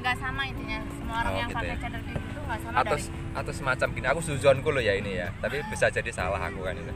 nggak 0.00 0.16
sama 0.16 0.42
intinya 0.42 0.78
semua 0.90 1.16
orang 1.20 1.30
Oh, 1.30 1.38
yang 1.38 1.48
gitu 1.48 1.58
pakai 1.60 1.70
ya. 1.70 1.76
cadar 1.78 2.00
kayak 2.00 2.18
gitu 2.18 2.38
nggak 2.40 2.58
sama 2.58 2.74
atau 2.74 2.96
dari 2.96 3.36
atau 3.36 3.52
semacam 3.52 3.88
gini 3.92 4.06
aku 4.08 4.20
suzonku 4.24 4.68
loh 4.70 4.80
ya 4.80 4.94
ini 4.96 5.12
ya 5.14 5.28
tapi 5.38 5.56
bisa 5.68 5.86
jadi 5.86 6.08
salah 6.08 6.40
aku 6.40 6.60
kan 6.64 6.72
itu 6.72 6.92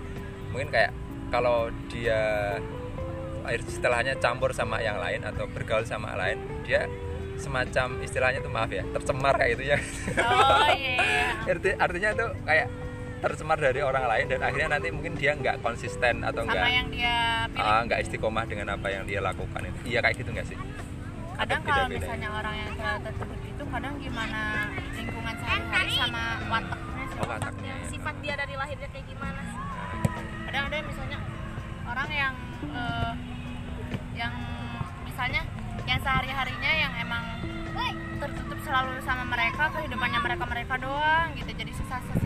mungkin 0.49 0.69
kayak 0.73 0.89
kalau 1.29 1.69
dia 1.87 2.17
air 3.45 3.61
istilahnya 3.61 4.17
campur 4.17 4.57
sama 4.57 4.81
yang 4.81 4.97
lain 4.97 5.21
atau 5.21 5.45
bergaul 5.47 5.85
sama 5.85 6.17
lain 6.17 6.41
dia 6.65 6.89
semacam 7.37 8.01
istilahnya 8.01 8.41
tuh 8.41 8.49
maaf 8.49 8.73
ya 8.73 8.89
tercemar 8.89 9.37
kayak 9.37 9.51
gitu 9.53 9.65
ya 9.69 9.79
oh 10.25 10.69
iya, 10.73 10.93
iya. 10.97 11.25
Arti, 11.53 11.71
artinya 11.77 12.11
tuh 12.17 12.31
kayak 12.41 12.67
tercemar 13.25 13.57
dari 13.57 13.81
orang 13.81 14.05
lain 14.05 14.27
dan 14.29 14.41
akhirnya 14.45 14.71
nanti 14.77 14.89
mungkin 14.93 15.13
dia 15.17 15.33
nggak 15.33 15.65
konsisten 15.65 16.21
atau 16.21 16.45
sama 16.45 16.53
nggak 16.53 16.71
yang 16.77 16.89
dia 16.93 17.17
pilih 17.49 17.65
ah, 17.65 17.81
nggak 17.89 18.01
istiqomah 18.05 18.45
dengan 18.45 18.67
apa 18.77 18.89
yang 18.93 19.05
dia 19.09 19.21
lakukan 19.25 19.61
itu 19.65 19.79
iya 19.89 19.99
kayak 20.05 20.17
gitu 20.21 20.31
nggak 20.37 20.47
sih 20.53 20.59
kadang 21.35 21.61
Atau 21.65 21.73
kalau 21.73 21.85
beda-beda? 21.89 22.05
misalnya 22.05 22.29
orang 22.37 22.55
yang 22.55 22.71
terlalu 22.77 23.01
tertutup 23.09 23.41
itu 23.43 23.65
kadang 23.65 23.95
gimana 23.99 24.41
lingkungan 24.95 25.35
sehari-hari 25.41 25.93
sama 25.99 26.25
wataknya 26.53 27.05
sih. 27.09 27.19
oh 27.19 27.27
wataknya 27.27 27.71
yang 27.73 27.81
ya. 27.81 27.89
sifat 27.91 28.15
dia 28.21 28.35
dari 28.37 28.55
lahirnya 28.55 28.89
kayak 28.93 29.07
gimana 29.09 29.41
sih 29.43 29.59
kadang 30.45 30.63
ada 30.69 30.77
misalnya 30.85 31.19
orang 31.89 32.09
yang 32.13 32.35
eh, 32.71 33.13
yang 34.15 34.35
misalnya 35.09 35.43
yang 35.89 36.01
sehari 36.05 36.31
harinya 36.31 36.73
yang 36.77 36.93
emang 37.01 37.25
tertutup 38.25 38.59
selalu 38.65 38.97
sama 39.05 39.25
mereka 39.29 39.69
kehidupannya 39.75 40.21
mereka 40.25 40.45
mereka 40.49 40.75
doang 40.81 41.29
gitu 41.37 41.51
jadi 41.53 41.73
susah 41.77 41.99
sosialisasi 42.09 42.24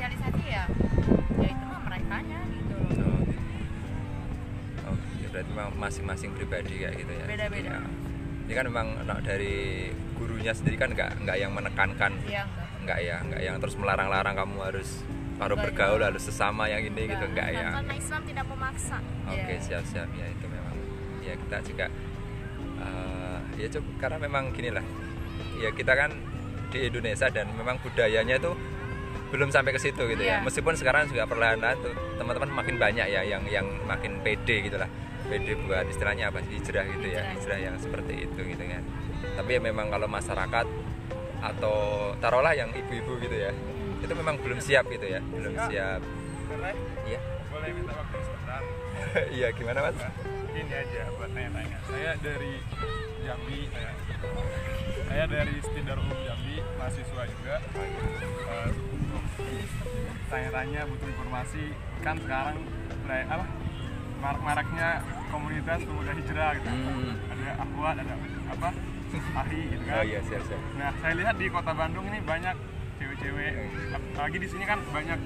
berarti 5.39 5.55
memang 5.55 5.71
masing-masing 5.79 6.31
pribadi 6.35 6.83
kayak 6.83 6.99
gitu 6.99 7.13
ya. 7.15 7.25
Beda-beda. 7.31 7.71
Ya. 7.79 7.81
Ini 8.49 8.53
kan 8.59 8.65
memang 8.67 8.87
nah, 9.07 9.19
dari 9.23 9.87
gurunya 10.19 10.51
sendiri 10.51 10.75
kan 10.75 10.91
nggak 10.91 11.23
nggak 11.23 11.37
yang 11.39 11.55
menekankan, 11.55 12.11
iya 12.27 12.43
enggak 12.43 12.67
nggak 12.83 12.99
ya, 13.07 13.17
nggak 13.23 13.41
yang 13.45 13.57
terus 13.63 13.75
melarang-larang 13.79 14.35
kamu 14.35 14.57
harus 14.67 14.89
baru 15.39 15.55
Enggak, 15.55 15.65
bergaul 15.71 16.03
harus 16.03 16.23
sesama 16.27 16.67
yang 16.67 16.83
ini 16.83 17.07
gitu, 17.07 17.23
Enggak. 17.23 17.55
enggak 17.55 17.63
ya. 17.63 17.71
karena 17.79 17.95
Islam 17.95 18.21
tidak 18.27 18.45
memaksa 18.51 18.99
Oke 19.31 19.39
Iya. 19.47 19.61
siap-siap 19.63 20.09
ya 20.11 20.27
itu 20.27 20.47
memang 20.51 20.75
ya 21.23 21.35
kita 21.39 21.57
juga 21.63 21.87
eh, 22.81 23.39
ya 23.55 23.69
cukup 23.71 23.95
karena 24.01 24.19
memang 24.19 24.45
gini 24.51 24.71
lah 24.73 24.83
ya 25.59 25.71
kita 25.71 25.93
kan 25.95 26.11
di 26.75 26.79
Indonesia 26.85 27.31
dan 27.31 27.47
memang 27.55 27.79
budayanya 27.79 28.35
itu 28.37 28.51
belum 29.29 29.53
sampai 29.53 29.71
ke 29.71 29.79
situ 29.79 30.03
gitu 30.09 30.23
ya 30.25 30.41
Iya. 30.41 30.43
meskipun 30.43 30.75
sekarang 30.75 31.07
juga 31.07 31.29
perlahan-lahan 31.29 31.79
tuh 31.79 31.95
teman-teman 32.17 32.51
makin 32.51 32.75
banyak 32.75 33.07
ya 33.07 33.23
yang 33.23 33.45
yang 33.47 33.67
makin 33.85 34.19
pede 34.25 34.67
gitu 34.67 34.75
lah 34.75 34.89
pede 35.29 35.53
buat 35.63 35.85
istilahnya 35.87 36.33
apa 36.33 36.41
sih 36.43 36.57
hijrah 36.57 36.85
gitu 36.89 37.07
ya 37.13 37.23
Hijrah. 37.37 37.59
yang 37.61 37.77
seperti 37.77 38.25
itu 38.25 38.41
gitu 38.41 38.63
kan. 38.65 38.83
Tapi 39.37 39.51
ya 39.55 39.61
memang 39.61 39.87
kalau 39.93 40.09
masyarakat 40.09 40.67
atau 41.39 41.77
taruhlah 42.19 42.51
yang 42.57 42.73
ibu-ibu 42.75 43.21
gitu 43.23 43.37
ya 43.37 43.53
itu 43.99 44.13
memang 44.15 44.39
belum 44.43 44.59
siap 44.59 44.89
gitu 44.91 45.07
ya 45.07 45.21
belum 45.23 45.55
siap. 45.71 46.01
iya. 47.07 47.21
Boleh 47.53 47.71
minta 47.77 47.93
waktu 47.95 48.19
sebentar. 48.25 48.63
Iya 49.37 49.49
gimana 49.55 49.79
mas? 49.89 49.97
Ini 50.53 50.75
aja 50.75 51.03
buat 51.15 51.31
tanya-tanya 51.31 51.79
saya 51.87 52.13
dari 52.19 52.55
Jambi 53.23 53.69
saya, 53.71 53.93
saya 55.07 55.25
dari 55.29 55.55
Stidar 55.63 55.97
Umum 56.03 56.19
Jambi 56.27 56.57
mahasiswa 56.81 57.23
juga. 57.29 57.57
Eh, 58.49 58.71
tanya-tanya 60.29 60.81
butuh 60.89 61.09
informasi. 61.09 61.65
Kan 62.03 62.17
sekarang 62.21 62.57
mulai 63.07 63.23
apa 63.29 63.45
marak-maraknya 64.19 64.89
komunitas 65.29 65.79
pemuda 65.85 66.13
hijrah 66.13 66.51
gitu 66.57 66.69
Hmm. 66.69 67.15
ada 67.31 67.49
akhwat 67.61 67.95
ada 67.99 68.15
apa 68.49 68.69
ahli 69.35 69.61
gitu 69.71 69.85
kan 69.87 69.95
oh 69.99 70.05
iya 70.05 70.21
siap 70.27 70.43
siap 70.45 70.61
Nah, 70.77 70.91
saya 71.01 71.15
lihat 71.17 71.35
di 71.37 71.47
kota 71.49 71.73
Bandung 71.73 72.05
ini 72.07 72.19
banyak 72.21 72.57
cewek-cewek, 72.99 73.53
apalagi 73.95 74.37
di 74.43 74.49
sini 74.51 74.65
kan 74.67 74.79
banyak 74.91 75.21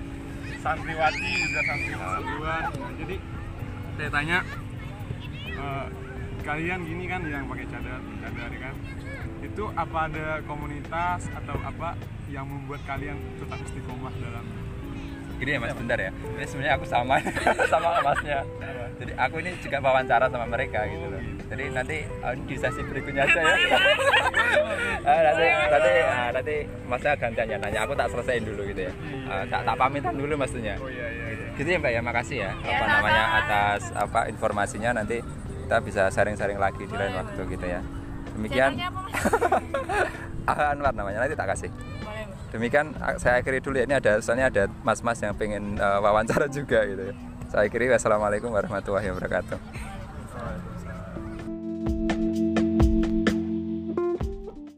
santriwati 0.60 1.30
juga 1.40 1.60
santriwan. 1.64 2.62
Nah, 2.68 2.92
jadi 3.00 3.16
saya 3.96 4.10
tanya, 4.12 4.38
eh, 5.48 5.86
kalian 6.42 6.80
gini 6.84 7.04
kan 7.06 7.20
yang 7.24 7.44
pakai 7.48 7.66
cadar, 7.66 8.00
cadar 8.20 8.48
ya 8.50 8.60
kan? 8.60 8.74
Itu 9.40 9.64
apa 9.72 9.98
ada 10.06 10.26
komunitas 10.44 11.32
atau 11.32 11.56
apa 11.62 11.96
yang 12.28 12.44
membuat 12.44 12.84
kalian 12.84 13.16
tetap 13.36 13.58
istiqomah 13.62 14.12
dalam 14.20 14.44
gini 15.42 15.58
ya 15.58 15.58
mas 15.58 15.74
bentar 15.74 15.98
ya. 15.98 16.10
Ini 16.14 16.46
sebenarnya 16.46 16.74
aku 16.78 16.86
sama 16.86 17.18
sama 17.72 17.88
masnya. 17.98 18.46
Jadi 19.02 19.12
aku 19.18 19.34
ini 19.42 19.50
juga 19.58 19.82
wawancara 19.82 20.30
sama 20.30 20.46
mereka 20.46 20.86
gitu 20.86 21.06
loh. 21.10 21.22
Jadi 21.50 21.64
nanti 21.74 21.96
uh, 22.22 22.34
di 22.46 22.54
sesi 22.54 22.80
berikutnya 22.86 23.26
aja 23.26 23.40
ya. 23.42 23.54
Ah, 25.02 25.18
nanti 25.18 25.46
nanti 25.66 25.92
ah, 26.06 26.28
nanti 26.30 26.56
masnya 26.86 27.18
gantian 27.18 27.50
ya 27.50 27.58
nanya 27.58 27.82
aku 27.82 27.98
tak 27.98 28.06
selesaiin 28.14 28.46
dulu 28.46 28.62
gitu 28.70 28.86
ya. 28.86 28.92
Ah, 29.26 29.42
tak 29.50 29.66
tak 29.66 29.74
pamitan 29.74 30.14
dulu 30.14 30.38
maksudnya. 30.38 30.78
Oh 30.78 30.86
iya 30.86 31.10
iya. 31.10 31.24
iya. 31.34 31.46
gitu 31.58 31.68
ya 31.74 31.78
mbak 31.82 31.90
ya. 31.90 32.00
Makasih 32.06 32.36
ya. 32.46 32.50
Apa 32.54 32.84
namanya 32.86 33.24
atas 33.42 33.82
apa 33.98 34.30
informasinya. 34.30 34.94
Nanti 34.94 35.18
kita 35.66 35.76
bisa 35.82 36.02
sharing-sharing 36.14 36.60
lagi 36.62 36.86
di 36.86 36.94
lain 36.94 37.18
waktu 37.18 37.40
gitu 37.50 37.66
ya. 37.66 37.80
Demikian. 38.38 38.70
Anwar 40.70 40.94
namanya. 40.94 41.26
Nanti 41.26 41.34
tak 41.34 41.50
kasih 41.50 41.70
Demikian 42.52 42.92
saya 43.16 43.40
akhiri 43.40 43.64
dulu 43.64 43.80
ya. 43.80 43.84
Ini 43.88 43.96
ada 43.96 44.20
soalnya 44.20 44.52
ada 44.52 44.64
mas-mas 44.84 45.18
yang 45.24 45.32
pengen 45.32 45.80
eh, 45.80 45.98
wawancara 45.98 46.46
juga 46.56 46.84
gitu 46.84 47.10
ya. 47.10 47.14
Saya 47.48 47.68
akhiri 47.68 47.88
wassalamualaikum 47.88 48.52
warahmatullahi 48.52 49.08
wabarakatuh. 49.12 49.91